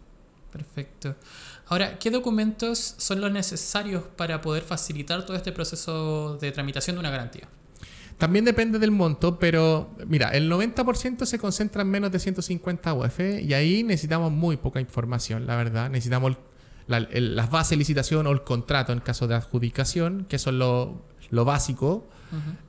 [0.51, 1.15] Perfecto.
[1.67, 6.99] Ahora, ¿qué documentos son los necesarios para poder facilitar todo este proceso de tramitación de
[6.99, 7.47] una garantía?
[8.21, 13.19] También depende del monto, pero mira, el 90% se concentra en menos de 150 UF
[13.19, 15.89] y ahí necesitamos muy poca información, la verdad.
[15.89, 16.37] Necesitamos
[16.85, 21.45] las bases de licitación o el contrato en caso de adjudicación, que eso es lo,
[21.45, 22.07] básico.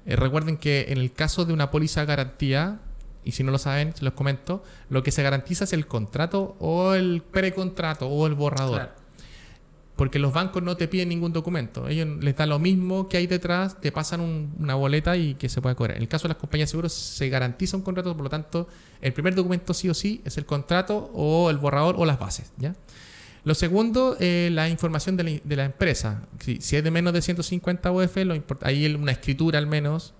[0.06, 2.80] Eh, recuerden que en el caso de una póliza garantía,
[3.22, 6.56] y si no lo saben, se los comento, lo que se garantiza es el contrato
[6.60, 9.01] o el precontrato o el borrador
[9.96, 11.86] porque los bancos no te piden ningún documento.
[11.88, 15.60] Ellos les da lo mismo que hay detrás, te pasan una boleta y que se
[15.60, 15.96] puede cobrar.
[15.96, 18.68] En el caso de las compañías de seguros se garantiza un contrato, por lo tanto,
[19.00, 22.52] el primer documento sí o sí es el contrato o el borrador o las bases.
[22.56, 22.74] ¿ya?
[23.44, 26.22] Lo segundo, eh, la información de la, empresa.
[26.38, 30.14] Si, es de menos de 150 UF, lo hay una escritura al menos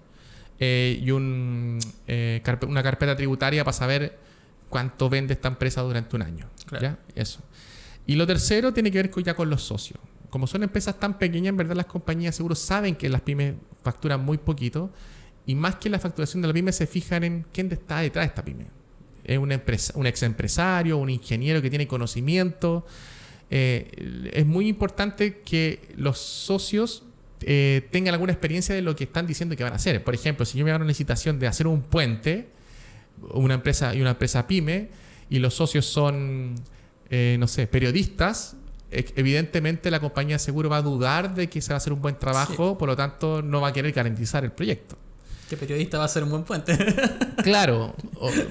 [0.59, 4.19] eh, y un, eh, una carpeta tributaria para saber
[4.69, 6.47] cuánto vende esta empresa durante un año.
[6.81, 6.99] ¿ya?
[7.15, 7.41] Eso.
[8.07, 9.99] Y lo tercero tiene que ver ya con los socios.
[10.31, 14.25] Como son empresas tan pequeñas, en verdad las compañías seguros saben que las pymes facturan
[14.25, 14.91] muy poquito
[15.47, 18.29] y más que la facturación de la pyme se fijan en quién está detrás de
[18.29, 18.67] esta pyme.
[19.25, 22.87] Es una empresa, un ex empresario, un ingeniero que tiene conocimiento.
[23.51, 27.05] Eh, es muy importante que los socios
[27.43, 30.03] eh, tengan alguna experiencia de lo que están diciendo que van a hacer.
[30.03, 32.49] Por ejemplo, si yo me hago una licitación de hacer un puente,
[33.31, 34.89] una empresa y una empresa pyme,
[35.29, 36.55] y los socios son
[37.15, 38.57] eh, no sé, periodistas,
[38.91, 42.01] evidentemente la compañía de seguro va a dudar de que se va a hacer un
[42.01, 44.97] buen trabajo, por lo tanto no va a querer garantizar el proyecto.
[45.47, 46.75] ¿Qué periodista va a ser un buen puente?
[47.45, 47.95] claro,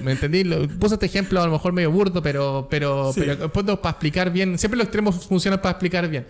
[0.04, 0.44] ¿me entendí?
[0.78, 3.12] Puse este ejemplo a lo mejor medio burdo, pero, pero,
[3.52, 6.24] pero para explicar bien, siempre los extremos funcionan para explicar bien.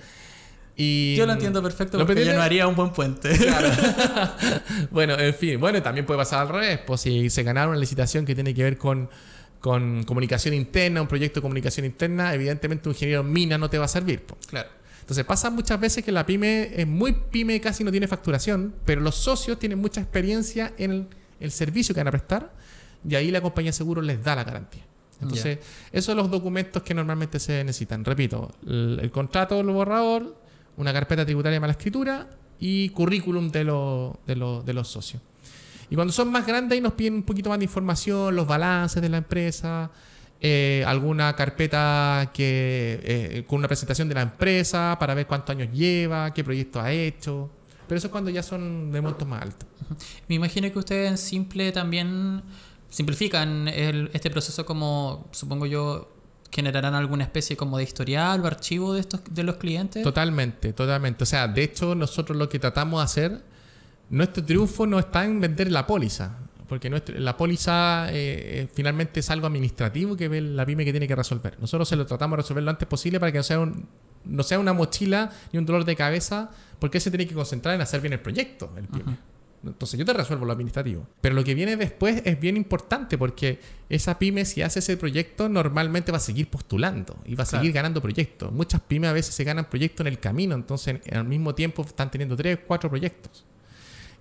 [0.74, 3.28] Y, yo lo entiendo perfecto porque yo no haría un buen puente.
[3.36, 3.68] Claro.
[4.90, 8.24] bueno, en fin, bueno, también puede pasar al revés, pues si se ganaron una licitación
[8.24, 9.10] que tiene que ver con
[9.62, 13.84] con comunicación interna, un proyecto de comunicación interna, evidentemente un ingeniero mina no te va
[13.84, 14.24] a servir.
[14.48, 14.68] Claro.
[15.00, 19.00] Entonces pasa muchas veces que la pyme es muy pyme, casi no tiene facturación, pero
[19.00, 22.52] los socios tienen mucha experiencia en el, servicio que van a prestar
[23.08, 24.84] y ahí la compañía de seguros les da la garantía.
[25.20, 25.60] Entonces,
[25.92, 28.04] esos son los documentos que normalmente se necesitan.
[28.04, 30.36] Repito, el, contrato del borrador,
[30.76, 33.64] una carpeta tributaria de mala escritura y currículum de,
[34.26, 35.22] de los socios.
[35.92, 39.02] Y cuando son más grandes, ahí nos piden un poquito más de información, los balances
[39.02, 39.90] de la empresa,
[40.40, 45.68] eh, alguna carpeta que eh, con una presentación de la empresa para ver cuántos años
[45.70, 47.50] lleva, qué proyecto ha hecho.
[47.86, 49.68] Pero eso es cuando ya son de montos más altos.
[50.28, 52.42] Me imagino que ustedes en Simple también
[52.88, 56.10] simplifican este proceso como, supongo yo,
[56.50, 60.02] generarán alguna especie como de historial o archivo de estos de los clientes.
[60.02, 61.24] Totalmente, totalmente.
[61.24, 63.51] O sea, de hecho, nosotros lo que tratamos de hacer,
[64.12, 66.38] nuestro triunfo no está en vender la póliza.
[66.68, 71.16] Porque la póliza eh, finalmente es algo administrativo que ve la pyme que tiene que
[71.16, 71.58] resolver.
[71.60, 73.86] Nosotros se lo tratamos de resolver lo antes posible para que no sea, un,
[74.24, 77.82] no sea una mochila ni un dolor de cabeza, porque se tiene que concentrar en
[77.82, 79.18] hacer bien el proyecto, el pyme.
[79.64, 81.06] Entonces yo te resuelvo lo administrativo.
[81.20, 85.48] Pero lo que viene después es bien importante porque esa pyme si hace ese proyecto
[85.48, 88.50] normalmente va a seguir postulando y va a seguir ganando proyectos.
[88.50, 92.10] Muchas pymes a veces se ganan proyectos en el camino, entonces al mismo tiempo están
[92.10, 93.44] teniendo tres, cuatro proyectos.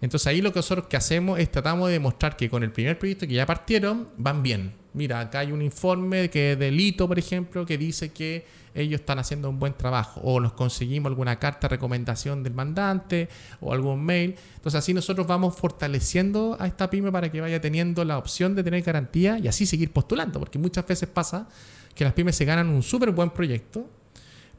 [0.02, 2.98] Entonces ahí lo que nosotros que hacemos es tratamos de demostrar que con el primer
[2.98, 4.74] proyecto que ya partieron van bien.
[4.94, 9.50] Mira, acá hay un informe que delito, por ejemplo, que dice que ellos están haciendo
[9.50, 13.30] un buen trabajo o nos conseguimos alguna carta de recomendación del mandante
[13.62, 14.36] o algún mail.
[14.56, 18.64] Entonces así nosotros vamos fortaleciendo a esta pyme para que vaya teniendo la opción de
[18.64, 21.48] tener garantía y así seguir postulando, porque muchas veces pasa
[21.96, 23.88] que las pymes se ganan un súper buen proyecto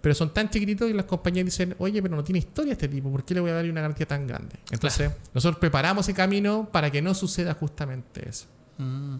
[0.03, 3.11] pero son tan chiquititos y las compañías dicen, oye, pero no tiene historia este tipo,
[3.11, 4.57] ¿por qué le voy a dar una garantía tan grande?
[4.71, 8.47] Entonces, nosotros preparamos ese camino para que no suceda justamente eso.
[8.79, 9.17] Mm.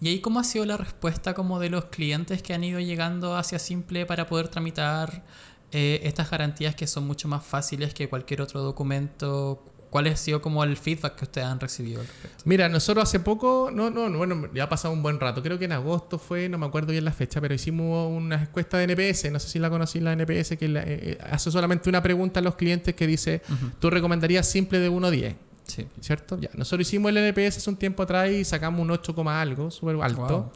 [0.00, 3.36] ¿Y ahí cómo ha sido la respuesta como de los clientes que han ido llegando
[3.36, 5.22] hacia Simple para poder tramitar
[5.70, 10.40] eh, estas garantías que son mucho más fáciles que cualquier otro documento ¿Cuál ha sido
[10.40, 12.02] como el feedback que ustedes han recibido
[12.46, 15.66] Mira, nosotros hace poco, no, no, bueno, ya ha pasado un buen rato, creo que
[15.66, 19.30] en agosto fue, no me acuerdo bien la fecha, pero hicimos una encuesta de NPS,
[19.30, 22.42] no sé si la conocí la NPS, que eh, eh, hace solamente una pregunta a
[22.42, 23.42] los clientes que dice,
[23.80, 25.34] ¿tú recomendarías simple de 1 a 10?
[25.66, 25.86] Sí.
[26.00, 26.40] ¿Cierto?
[26.40, 29.96] Ya, nosotros hicimos el NPS hace un tiempo atrás y sacamos un 8, algo, súper
[30.00, 30.54] alto.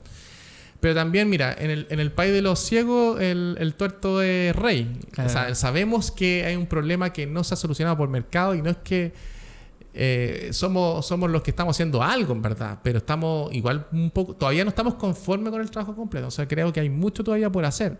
[0.80, 4.54] Pero también, mira, en el, en el país de los ciegos, el, el tuerto es
[4.54, 5.00] rey.
[5.18, 8.62] O sea, sabemos que hay un problema que no se ha solucionado por mercado y
[8.62, 9.12] no es que
[9.98, 14.34] eh, somos, somos los que estamos haciendo algo, en verdad, pero estamos igual un poco,
[14.34, 16.26] todavía no estamos conformes con el trabajo completo.
[16.26, 17.98] O sea, creo que hay mucho todavía por hacer.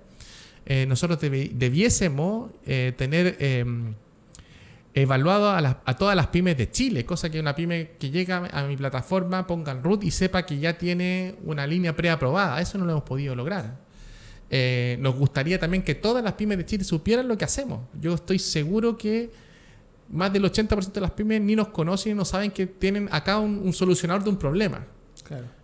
[0.67, 3.95] Eh, nosotros debiésemos eh, tener em,
[4.97, 8.65] evaluado a, a, todas las pymes de Chile, cosa que una pyme que llega a
[8.65, 12.59] mi plataforma ponga el root y sepa que ya tiene una línea preaprobada.
[12.63, 13.77] Eso no lo hemos podido lograr.
[14.49, 17.81] Eh, nos gustaría también que todas las pymes de Chile supieran lo que hacemos.
[18.01, 19.31] Yo estoy seguro que
[20.09, 23.39] más del 80% de las pymes ni nos conocen y no saben que tienen acá
[23.39, 24.87] un, solucionador de un problema.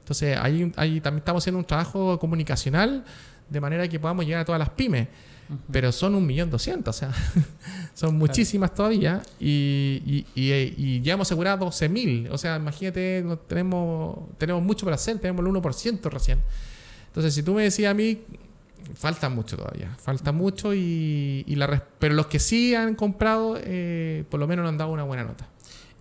[0.01, 3.03] Entonces, ahí, ahí también estamos haciendo un trabajo comunicacional
[3.49, 5.09] de manera que podamos llegar a todas las pymes.
[5.71, 7.13] Pero son un millón doscientos, o sea,
[7.95, 12.29] son muchísimas todavía y, y, ya hemos asegurado 12.000.
[12.31, 16.41] O sea, imagínate, tenemos, tenemos mucho para hacer, tenemos el 1% recién.
[17.09, 18.23] Entonces, si tú me decías a mí,
[18.95, 24.41] falta mucho todavía, falta mucho y, la pero los que sí han comprado, eh, por
[24.41, 25.47] lo menos nos han dado una buena nota.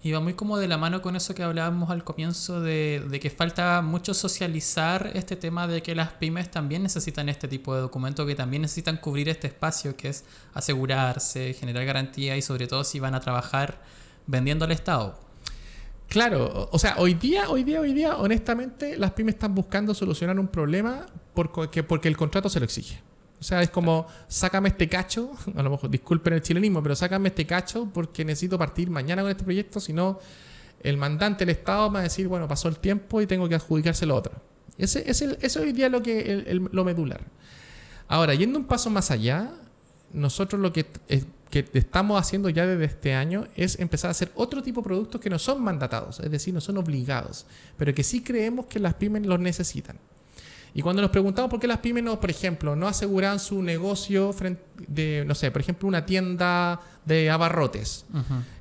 [0.03, 3.19] Y va muy como de la mano con eso que hablábamos al comienzo de, de,
[3.19, 7.81] que falta mucho socializar este tema de que las pymes también necesitan este tipo de
[7.81, 12.83] documento, que también necesitan cubrir este espacio que es asegurarse, generar garantía y sobre todo
[12.83, 13.79] si van a trabajar
[14.25, 15.19] vendiendo al Estado.
[16.11, 20.37] Claro, o sea, hoy día, hoy día, hoy día, honestamente, las pymes están buscando solucionar
[20.39, 22.99] un problema porque, porque el contrato se lo exige.
[23.41, 27.29] O sea, es como, sácame este cacho, a lo mejor disculpen el chilenismo, pero sácame
[27.29, 30.19] este cacho porque necesito partir mañana con este proyecto, si no,
[30.83, 34.05] el mandante, el Estado, va a decir, bueno, pasó el tiempo y tengo que adjudicarse
[34.05, 34.33] lo otro.
[34.77, 37.21] Ese es el, eso hoy día lo, que, lo medular.
[38.07, 39.51] Ahora, yendo un paso más allá,
[40.13, 40.85] nosotros lo que,
[41.49, 45.19] que estamos haciendo ya desde este año es empezar a hacer otro tipo de productos
[45.19, 48.93] que no son mandatados, es decir, no son obligados, pero que sí creemos que las
[48.95, 49.97] pymes los necesitan.
[50.73, 54.31] Y cuando nos preguntamos por qué las pymes no, por ejemplo, no aseguran su negocio
[54.31, 58.05] frente de, no sé, por ejemplo, una tienda de abarrotes.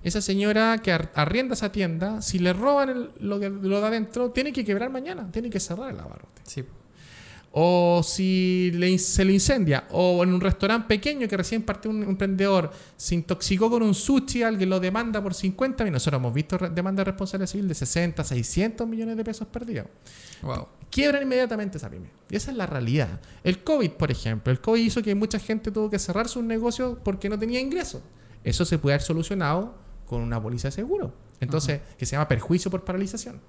[0.02, 4.52] Esa señora que arrienda esa tienda, si le roban lo, de, lo de adentro, tiene
[4.52, 6.42] que quebrar mañana, tiene que cerrar el abarrote.
[6.44, 6.64] Sí.
[7.52, 12.70] O si se le incendia, o en un restaurante pequeño que recién partió un emprendedor,
[12.96, 16.02] se intoxicó con un sushi, alguien lo demanda por 50 millones.
[16.02, 19.86] Nosotros hemos visto demanda de responsabilidad civil de 60, 600 millones de pesos perdidos.
[20.42, 20.79] Wow.
[20.90, 22.10] Quiebran inmediatamente esa pyme.
[22.28, 23.20] Y esa es la realidad.
[23.44, 26.98] El COVID, por ejemplo, el COVID hizo que mucha gente tuvo que cerrar sus negocios
[27.04, 28.02] porque no tenía ingresos.
[28.44, 29.74] Eso se puede haber solucionado
[30.06, 31.14] con una póliza de seguro.
[31.40, 33.40] Entonces, que se llama perjuicio por paralización.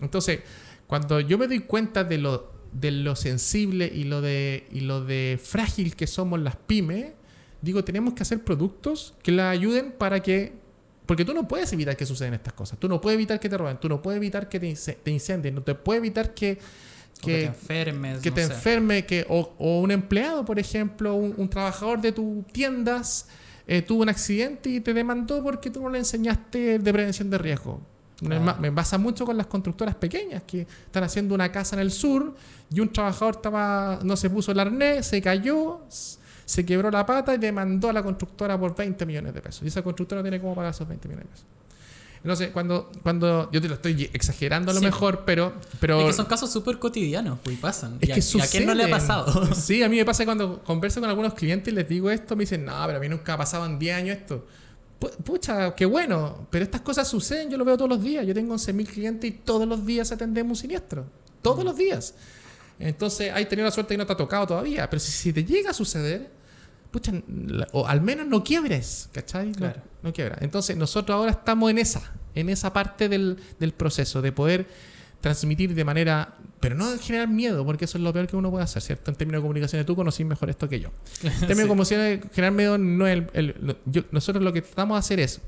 [0.00, 0.40] Entonces,
[0.86, 5.04] cuando yo me doy cuenta de lo de lo sensible y lo de, y lo
[5.04, 7.12] de frágil que somos las pymes,
[7.62, 10.65] digo, tenemos que hacer productos que la ayuden para que...
[11.06, 12.78] Porque tú no puedes evitar que sucedan estas cosas.
[12.78, 13.78] Tú no puedes evitar que te roben.
[13.78, 15.54] Tú no puedes evitar que te, incendien.
[15.54, 16.58] No te puedes evitar que...
[17.20, 18.18] Que, te enfermes.
[18.18, 19.06] Que te enferme.
[19.06, 23.28] Que, o, un empleado, por ejemplo, un, trabajador de tus tiendas
[23.66, 27.38] eh, tuvo un accidente y te demandó porque tú no le enseñaste de prevención de
[27.38, 27.80] riesgo.
[28.20, 32.34] Me pasa mucho con las constructoras pequeñas que están haciendo una casa en el sur
[32.70, 35.82] y un trabajador estaba no se puso el arnés, se cayó,
[36.46, 39.62] se quebró la pata y demandó a la constructora por 20 millones de pesos.
[39.64, 41.46] Y esa constructora no tiene cómo pagar esos 20 millones de pesos.
[42.34, 46.00] Sé, cuando, cuando yo te lo estoy exagerando a lo mejor, pero, pero...
[46.00, 47.98] Es que son casos súper cotidianos, pues pasan.
[48.00, 49.46] Es que a, quién no le ha pasado?
[49.54, 52.42] Sí, a mí me pasa cuando converso con algunos clientes y les digo esto, me
[52.42, 54.44] dicen, no, pero a mí nunca ha pasado en 10 años esto.
[55.24, 58.26] Pucha, qué bueno, pero estas cosas suceden, yo lo veo todos los días.
[58.26, 61.06] Yo tengo 11.000 clientes y todos los días atendemos un siniestro.
[61.42, 62.14] Todos los días.
[62.78, 64.88] Entonces, hay tenido la suerte y no te ha tocado todavía.
[64.88, 66.30] Pero si, si te llega a suceder,
[66.90, 67.12] pucha,
[67.72, 69.52] o al menos no quiebres, ¿cachai?
[69.52, 69.80] Claro.
[70.02, 70.42] No, quiebras.
[70.42, 74.66] Entonces, nosotros ahora estamos en esa, en esa parte del, del proceso de poder
[75.20, 78.64] transmitir de manera, pero no generar miedo, porque eso es lo peor que uno puede
[78.64, 79.10] hacer, ¿cierto?
[79.10, 80.90] En términos de comunicación, tú conocí mejor esto que yo.
[81.22, 83.76] En términos de comunicación, generar miedo no es el...
[84.10, 85.40] nosotros lo que tratamos de hacer es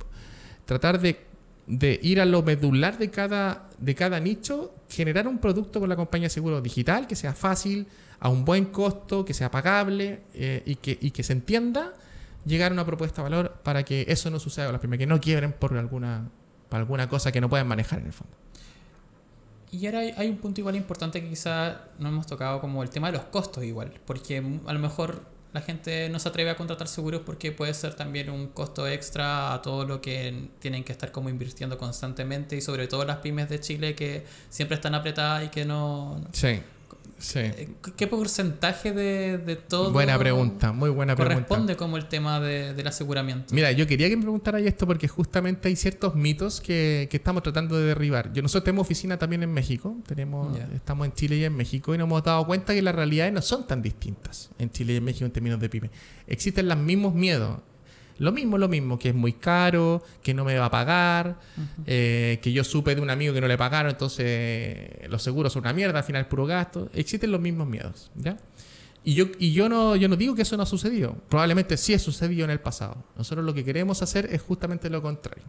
[0.64, 1.27] tratar de,
[1.68, 5.96] de, ir a lo medular de cada, de cada nicho, generar un producto con la
[5.96, 7.86] compañía de seguro digital que sea fácil,
[8.20, 11.92] a un buen costo, que sea pagable eh, y, que, y que se entienda,
[12.44, 15.06] llegar a una propuesta de valor para que eso no suceda con las primeras, que
[15.06, 16.28] no quiebren por alguna,
[16.70, 18.34] alguna cosa que no puedan manejar en el fondo.
[19.70, 23.08] Y ahora hay, un punto igual importante que quizá no hemos tocado como el tema
[23.12, 26.88] de los costos igual, porque a lo mejor la gente no se atreve a contratar
[26.88, 31.10] seguros porque puede ser también un costo extra a todo lo que tienen que estar
[31.10, 35.48] como invirtiendo constantemente y sobre todo las pymes de Chile que siempre están apretadas y
[35.48, 36.22] que no...
[36.32, 36.60] Sí.
[37.18, 37.40] Sí.
[37.96, 39.92] ¿Qué porcentaje de, de todo?
[39.92, 41.34] Buena pregunta, muy buena pregunta.
[41.34, 43.54] Corresponde como el tema de, del aseguramiento.
[43.54, 47.42] Mira, yo quería que me preguntaras esto porque justamente hay ciertos mitos que, que, estamos
[47.42, 48.32] tratando de derribar.
[48.32, 51.98] Yo nosotros tenemos oficina también en México, tenemos, estamos en Chile y en México y
[51.98, 55.04] nos hemos dado cuenta que las realidades no son tan distintas en Chile y en
[55.04, 55.90] México en términos de pyme.
[56.26, 57.58] Existen los mismos miedos.
[58.18, 61.38] Lo mismo, lo mismo, que es muy caro, que no me va a pagar,
[61.86, 65.62] eh, que yo supe de un amigo que no le pagaron, entonces los seguros son
[65.62, 66.88] una mierda, al final puro gasto.
[66.94, 68.36] Existen los mismos miedos, ¿ya?
[69.04, 71.16] Y yo, y yo no, yo no digo que eso no ha sucedido.
[71.28, 72.96] Probablemente sí ha sucedido en el pasado.
[73.16, 75.44] Nosotros lo que queremos hacer es justamente lo contrario.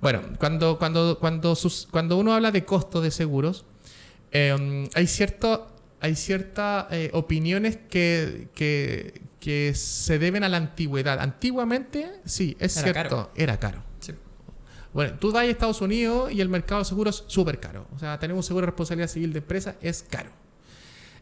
[0.00, 1.56] Bueno, cuando, cuando, cuando,
[1.90, 3.64] cuando uno habla de costos de seguros,
[4.30, 5.73] em, hay cierto,
[6.04, 11.18] hay ciertas eh, opiniones que, que, que se deben a la antigüedad.
[11.18, 13.82] Antiguamente, sí, es cierto, era caro.
[14.92, 17.86] Bueno, tú vas a Estados Unidos y el mercado de seguros es súper caro.
[17.96, 20.28] O sea, tenemos un seguro de responsabilidad civil de empresa, es caro.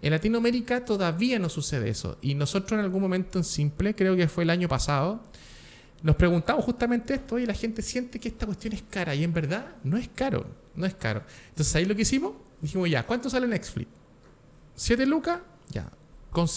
[0.03, 2.19] En Latinoamérica todavía no sucede eso.
[2.21, 5.23] Y nosotros en algún momento en Simple, creo que fue el año pasado,
[6.03, 9.15] nos preguntamos justamente esto y la gente siente que esta cuestión es cara.
[9.15, 10.45] Y en verdad no es caro.
[10.75, 11.23] No es caro.
[11.51, 14.02] Entonces ahí lo que hicimos, dijimos ya, ¿cuánto sale Netflix?
[14.75, 15.41] ¿Siete lucas?
[15.71, 15.91] Ya,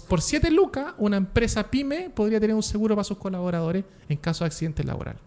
[0.07, 4.43] por 7 lucas, una empresa pyme podría tener un seguro para sus colaboradores en caso
[4.43, 5.17] de accidente laboral.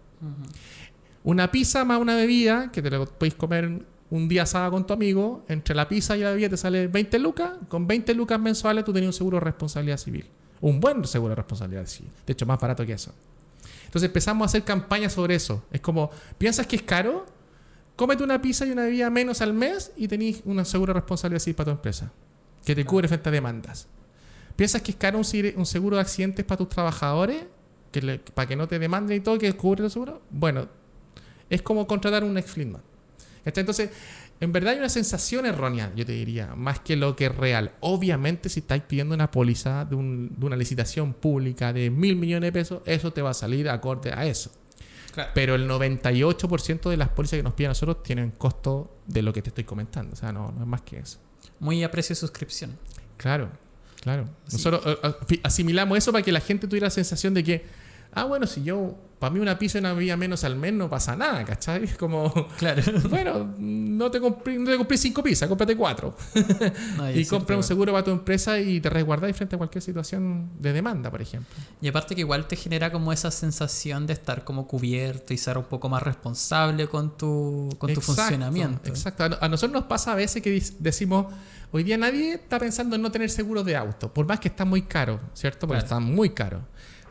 [1.22, 4.94] Una pizza más una bebida, que te lo podéis comer un día sábado con tu
[4.94, 8.84] amigo, entre la pizza y la bebida te sale 20 lucas, con 20 lucas mensuales
[8.84, 10.24] tú tenías un seguro de responsabilidad civil.
[10.62, 12.10] Un buen seguro de responsabilidad civil.
[12.26, 13.12] De hecho, más barato que eso.
[13.84, 15.62] Entonces empezamos a hacer campañas sobre eso.
[15.70, 17.26] Es como, ¿piensas que es caro?
[17.96, 21.40] Cómete una pizza y una bebida menos al mes y tenéis un seguro de responsabilidad
[21.40, 22.10] civil para tu empresa.
[22.64, 23.88] Que te cubre frente a demandas.
[24.56, 25.24] ¿Piensas que es caro un,
[25.66, 27.44] seguro de accidentes para tus trabajadores?
[27.92, 30.20] Que para que no te demanden y todo, que cubre el seguro.
[30.30, 30.68] Bueno,
[31.48, 32.82] es como contratar un ex Flintman.
[33.44, 33.90] Entonces,
[34.40, 37.72] en verdad hay una sensación errónea, yo te diría, más que lo que es real.
[37.80, 42.82] Obviamente, si estáis pidiendo una póliza de, una licitación pública de mil millones de pesos,
[42.84, 44.52] eso te va a salir acorde a eso.
[45.34, 49.32] Pero el 98% de las pólizas que nos piden a nosotros tienen costo de lo
[49.32, 50.12] que te estoy comentando.
[50.12, 51.18] O sea, no, no es más que eso.
[51.60, 52.78] Muy a precio de suscripción.
[53.16, 53.50] Claro.
[54.00, 54.28] Claro.
[54.50, 54.98] Nosotros eh,
[55.30, 57.66] eh, asimilamos eso para que la gente tuviera la sensación de que,
[58.12, 60.88] ah, bueno, si yo, para mí una pizza y una bebida menos al mes no
[60.88, 61.84] pasa nada, ¿cachai?
[61.84, 62.82] Es como, claro.
[63.10, 66.16] bueno, no te compré, no te cinco pizzas, cómprate cuatro.
[67.14, 70.72] y compra un seguro para tu empresa y te resguardáis frente a cualquier situación de
[70.72, 71.56] demanda, por ejemplo.
[71.80, 75.58] Y aparte que igual te genera como esa sensación de estar como cubierto y ser
[75.58, 78.88] un poco más responsable con tu, con tu funcionamiento.
[78.88, 79.38] Exacto.
[79.40, 81.26] A nosotros nos pasa a veces que decimos
[81.70, 84.64] Hoy día nadie está pensando en no tener seguro de auto, por más que está
[84.64, 85.66] muy caro, ¿cierto?
[85.66, 86.62] Porque está muy caro.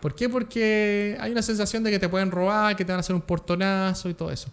[0.01, 0.29] ¿Por qué?
[0.29, 3.21] Porque hay una sensación de que te pueden robar, que te van a hacer un
[3.21, 4.49] portonazo y todo eso.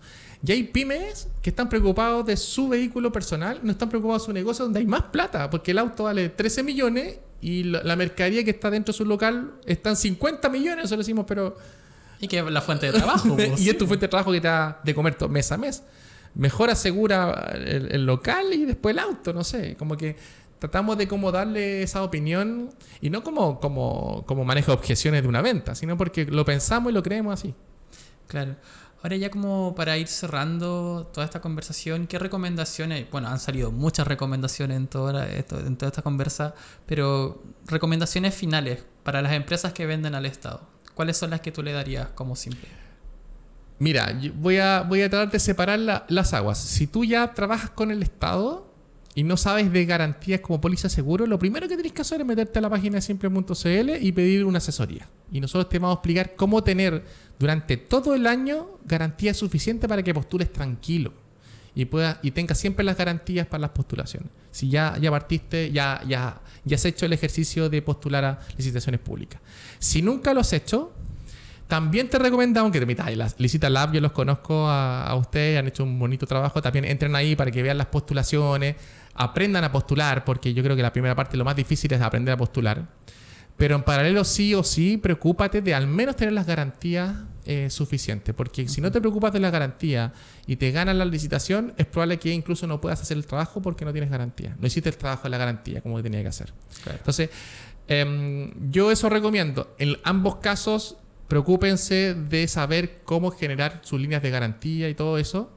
[0.46, 4.32] Y hay pymes que están preocupados de su vehículo personal, no están preocupados de su
[4.32, 8.50] negocio donde hay más plata, porque el auto vale 13 millones y la, mercadería que
[8.50, 11.56] está dentro de su local está en 50 millones, eso lo decimos, pero...
[12.20, 13.36] Y que es la fuente de trabajo.
[13.58, 15.82] y es tu fuente de trabajo que te da de comer mes a mes
[16.34, 20.16] mejor asegura el, local y después el auto, no sé, como que
[20.58, 25.28] tratamos de cómo darle esa opinión y no como, como, como manejo de objeciones de
[25.28, 27.54] una venta, sino porque lo pensamos y lo creemos así.
[28.26, 28.56] Claro.
[29.02, 33.10] Ahora ya como para ir cerrando toda esta conversación, ¿qué recomendaciones?
[33.10, 36.54] Bueno, han salido muchas recomendaciones en toda, en toda esta conversa,
[36.86, 40.66] pero recomendaciones finales para las empresas que venden al Estado.
[40.94, 42.66] ¿Cuáles son las que tú le darías como simple?
[43.78, 46.58] Mira, voy a, voy a tratar de separar las aguas.
[46.58, 48.73] Si tú ya trabajas con el Estado
[49.14, 52.26] y no sabes de garantías como póliza seguro, lo primero que tienes que hacer es
[52.26, 55.08] meterte a la página de simple.cl y pedir una asesoría.
[55.30, 57.04] Y nosotros te vamos a explicar cómo tener
[57.38, 61.12] durante todo el año garantía suficiente para que postules tranquilo
[61.76, 64.30] y puedas y tengas siempre las garantías para las postulaciones.
[64.50, 69.00] Si ya, ya partiste, ya, ya, ya has hecho el ejercicio de postular a licitaciones
[69.00, 69.40] públicas.
[69.78, 70.92] Si nunca lo has hecho,
[71.66, 75.66] también te recomendamos que te las Licita Lab, yo los conozco a, a, ustedes, han
[75.66, 76.60] hecho un bonito trabajo.
[76.60, 78.76] También entren ahí para que vean las postulaciones,
[79.14, 82.34] aprendan a postular, porque yo creo que la primera parte lo más difícil es aprender
[82.34, 82.86] a postular.
[83.56, 87.14] Pero en paralelo sí o sí, preocúpate de al menos tener las garantías
[87.46, 90.12] eh, suficientes, porque si no te preocupas de la garantía
[90.46, 93.84] y te ganan la licitación, es probable que incluso no puedas hacer el trabajo porque
[93.84, 94.56] no tienes garantía.
[94.58, 96.52] No hiciste el trabajo de la garantía como tenía que hacer.
[96.86, 97.30] Entonces,
[97.86, 99.74] em, yo eso recomiendo.
[99.78, 100.96] En ambos casos,
[101.28, 105.50] preocúpense de saber cómo generar sus líneas de garantía y todo eso.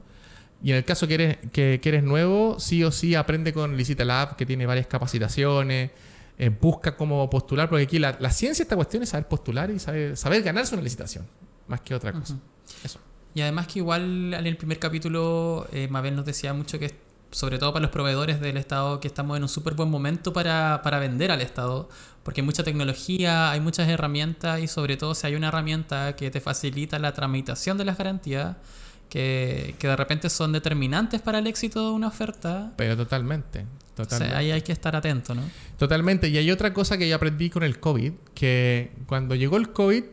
[0.62, 4.04] Y en el caso que eres, que, eres nuevo, sí o sí aprende con Licita
[4.04, 5.90] Lab, que tiene varias capacitaciones
[6.40, 9.80] eh, busca cómo postular, porque aquí la, ciencia de esta cuestión es saber postular y
[9.80, 11.26] saber, saber ganarse una licitación,
[11.66, 12.36] más que otra cosa.
[12.84, 13.00] Eso.
[13.34, 16.94] Y además que igual en el primer capítulo eh, Mabel nos decía mucho que
[17.32, 20.80] sobre todo para los proveedores del Estado, que estamos en un súper buen momento para,
[20.84, 21.88] para, vender al Estado,
[22.28, 26.30] porque hay mucha tecnología, hay muchas herramientas y sobre todo si hay una herramienta que
[26.30, 28.54] te facilita la tramitación de las garantías,
[29.08, 32.74] que, que de repente son determinantes para el éxito de una oferta.
[32.76, 33.64] Pero totalmente.
[33.94, 34.36] Totalmente.
[34.36, 35.40] ahí hay que estar atento, ¿no?
[35.78, 36.28] Totalmente.
[36.28, 40.04] Y hay otra cosa que yo aprendí con el COVID, que cuando llegó el COVID,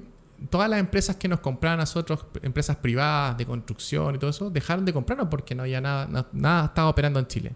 [0.50, 4.50] todas las empresas que nos compraban a nosotros, empresas privadas de construcción y todo eso,
[4.50, 7.56] dejaron de comprarnos porque no había nada, nada estaba operando en Chile.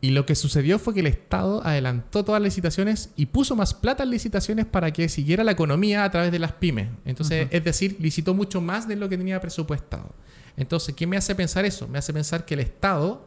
[0.00, 3.74] Y lo que sucedió fue que el Estado adelantó todas las licitaciones y puso más
[3.74, 6.88] plata en licitaciones para que siguiera la economía a través de las pymes.
[7.04, 10.14] Entonces, es decir, licitó mucho más de lo que tenía presupuestado.
[10.56, 11.88] Entonces, ¿qué me hace pensar eso?
[11.88, 13.26] Me hace pensar que el Estado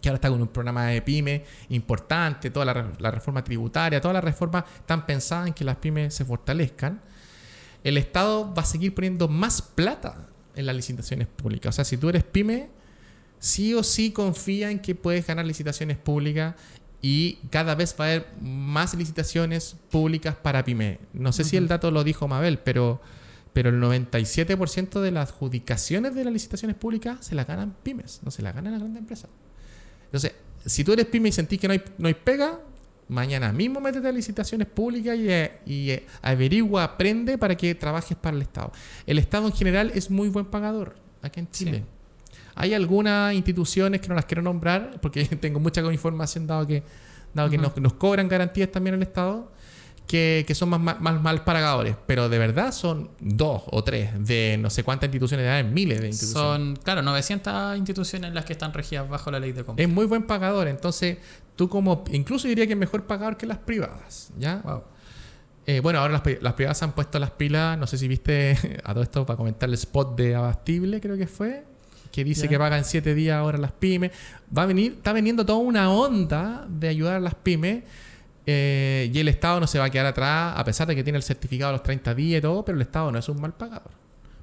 [0.00, 4.24] que ahora está con un programa de pyme importante, toda la, reforma tributaria, todas las
[4.24, 7.00] reformas están pensadas en que las pymes se fortalezcan,
[7.84, 11.74] el Estado va a seguir poniendo más plata en las licitaciones públicas.
[11.74, 12.70] O sea, si tú eres pyme,
[13.38, 16.54] sí o sí confía en que puedes ganar licitaciones públicas
[17.00, 20.98] y cada vez va a haber más licitaciones públicas para pyme.
[21.12, 23.00] No sé si el dato lo dijo Mabel, pero,
[23.52, 28.30] pero el 97% de las adjudicaciones de las licitaciones públicas se las ganan pymes, no
[28.30, 29.30] se las ganan las grandes empresas.
[30.06, 30.32] Entonces,
[30.66, 32.60] si tú eres pyme y sentís que no hay, no hay pega,
[33.06, 38.16] mañana mismo métete a licitaciones públicas y, eh, y eh, averigua, aprende para que trabajes
[38.16, 38.72] para el Estado.
[39.06, 41.84] El Estado en general es muy buen pagador aquí en Chile.
[42.60, 46.82] Hay algunas instituciones que no las quiero nombrar porque tengo mucha información dado que,
[47.32, 49.50] dado que nos, nos, cobran garantías también el Estado
[50.08, 54.70] que, son más, más, mal pagadores, pero de verdad son dos o tres de no
[54.70, 56.76] sé cuántas instituciones, hay miles de instituciones.
[56.76, 59.84] Son, claro, 900 instituciones las que están regidas bajo la ley de compra.
[59.84, 61.18] Es muy buen pagador, entonces
[61.56, 64.62] tú como, incluso diría que es mejor pagador que las privadas, ¿ya?
[65.66, 68.94] Eh, bueno, ahora las, las, privadas han puesto las pilas, no sé si viste a
[68.94, 71.64] todo esto para comentar el spot de Abastible, creo que fue,
[72.10, 74.12] que dice que pagan siete días ahora las pymes.
[74.56, 77.84] Va a venir, está veniendo toda una onda de ayudar a las pymes
[78.46, 81.18] eh, y el Estado no se va a quedar atrás, a pesar de que tiene
[81.18, 83.52] el certificado de los 30 días y todo, pero el Estado no es un mal
[83.52, 83.90] pagador.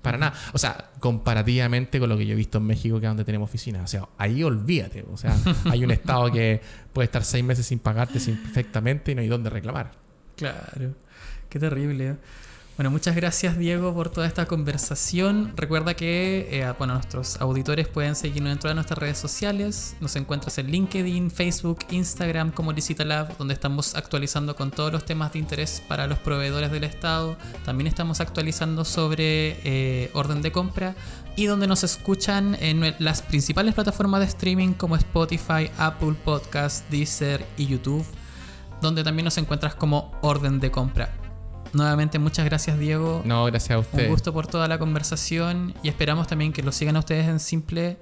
[0.03, 0.35] Para nada.
[0.53, 3.49] O sea, comparativamente con lo que yo he visto en México, que es donde tenemos
[3.49, 3.83] oficinas.
[3.83, 5.03] O sea, ahí olvídate.
[5.11, 5.35] O sea,
[5.71, 6.61] hay un Estado que
[6.93, 9.93] puede estar seis meses sin pagarte sin perfectamente y no hay dónde reclamar.
[10.35, 10.93] Claro.
[11.49, 12.09] Qué terrible.
[12.09, 12.15] ¿eh?
[12.77, 15.53] Bueno, muchas gracias Diego por toda esta conversación.
[15.55, 19.95] Recuerda que eh, bueno, nuestros auditores pueden seguirnos dentro de nuestras redes sociales.
[20.01, 25.05] Nos encuentras en LinkedIn, Facebook, Instagram como Licita Lab, donde estamos actualizando con todos los
[25.05, 27.37] temas de interés para los proveedores del Estado.
[27.63, 30.95] También estamos actualizando sobre eh, orden de compra
[31.37, 37.45] y donde nos escuchan en las principales plataformas de streaming como Spotify, Apple Podcasts, Deezer
[37.55, 38.05] y YouTube,
[38.81, 41.24] donde también nos encuentras como orden de compra.
[41.75, 43.21] Nuevamente, muchas gracias, Diego.
[43.25, 44.05] No, gracias a usted.
[44.05, 47.39] Un gusto por toda la conversación y esperamos también que lo sigan a ustedes en
[47.41, 47.97] Simple.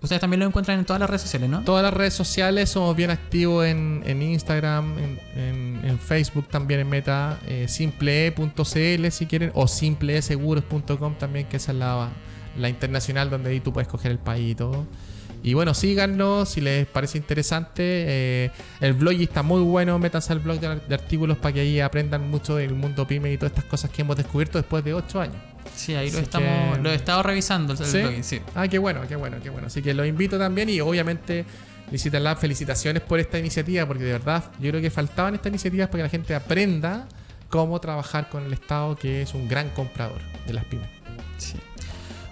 [0.00, 1.62] Ustedes también lo encuentran en todas las redes sociales, ¿no?
[1.62, 4.96] Todas las redes sociales, somos bien activos en, Instagram,
[5.36, 12.10] en, Facebook también en Meta, eh, simple.cl si quieren, o simpleseguros.com también, que es la,
[12.56, 14.86] la internacional donde ahí tú puedes coger el país y todo.
[15.42, 17.82] Y bueno, síganos si les parece interesante.
[17.82, 19.98] Eh, el blog está muy bueno.
[19.98, 23.52] Métanse al blog de, artículos para que ahí aprendan mucho del mundo pyme y todas
[23.52, 25.36] estas cosas que hemos descubierto después de 8 años.
[25.74, 28.22] Sí, ahí lo, estamos, lo he estado revisando el, ¿Sí?
[28.22, 28.40] sí.
[28.54, 29.68] Ah, qué bueno, qué bueno, qué bueno.
[29.68, 31.44] Así que lo invito también y obviamente
[31.90, 35.88] Licita Lab, felicitaciones por esta iniciativa, porque de verdad yo creo que faltaban estas iniciativas
[35.88, 37.08] para que la gente aprenda
[37.48, 40.88] cómo trabajar con el Estado, que es un gran comprador de las pymes.
[41.38, 41.56] Sí.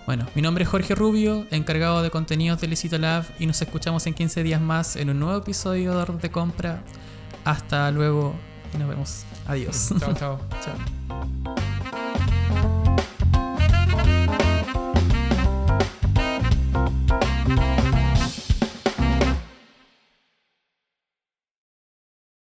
[0.07, 4.07] Bueno, mi nombre es Jorge Rubio, encargado de contenidos de Licita Lab, y nos escuchamos
[4.07, 6.85] en 15 días más en un nuevo episodio de Orden de Compra.
[7.45, 8.33] Hasta luego
[8.73, 9.25] y nos vemos.
[9.49, 9.93] Adiós.
[9.99, 10.41] Chao, chao.
[10.65, 11.66] chao.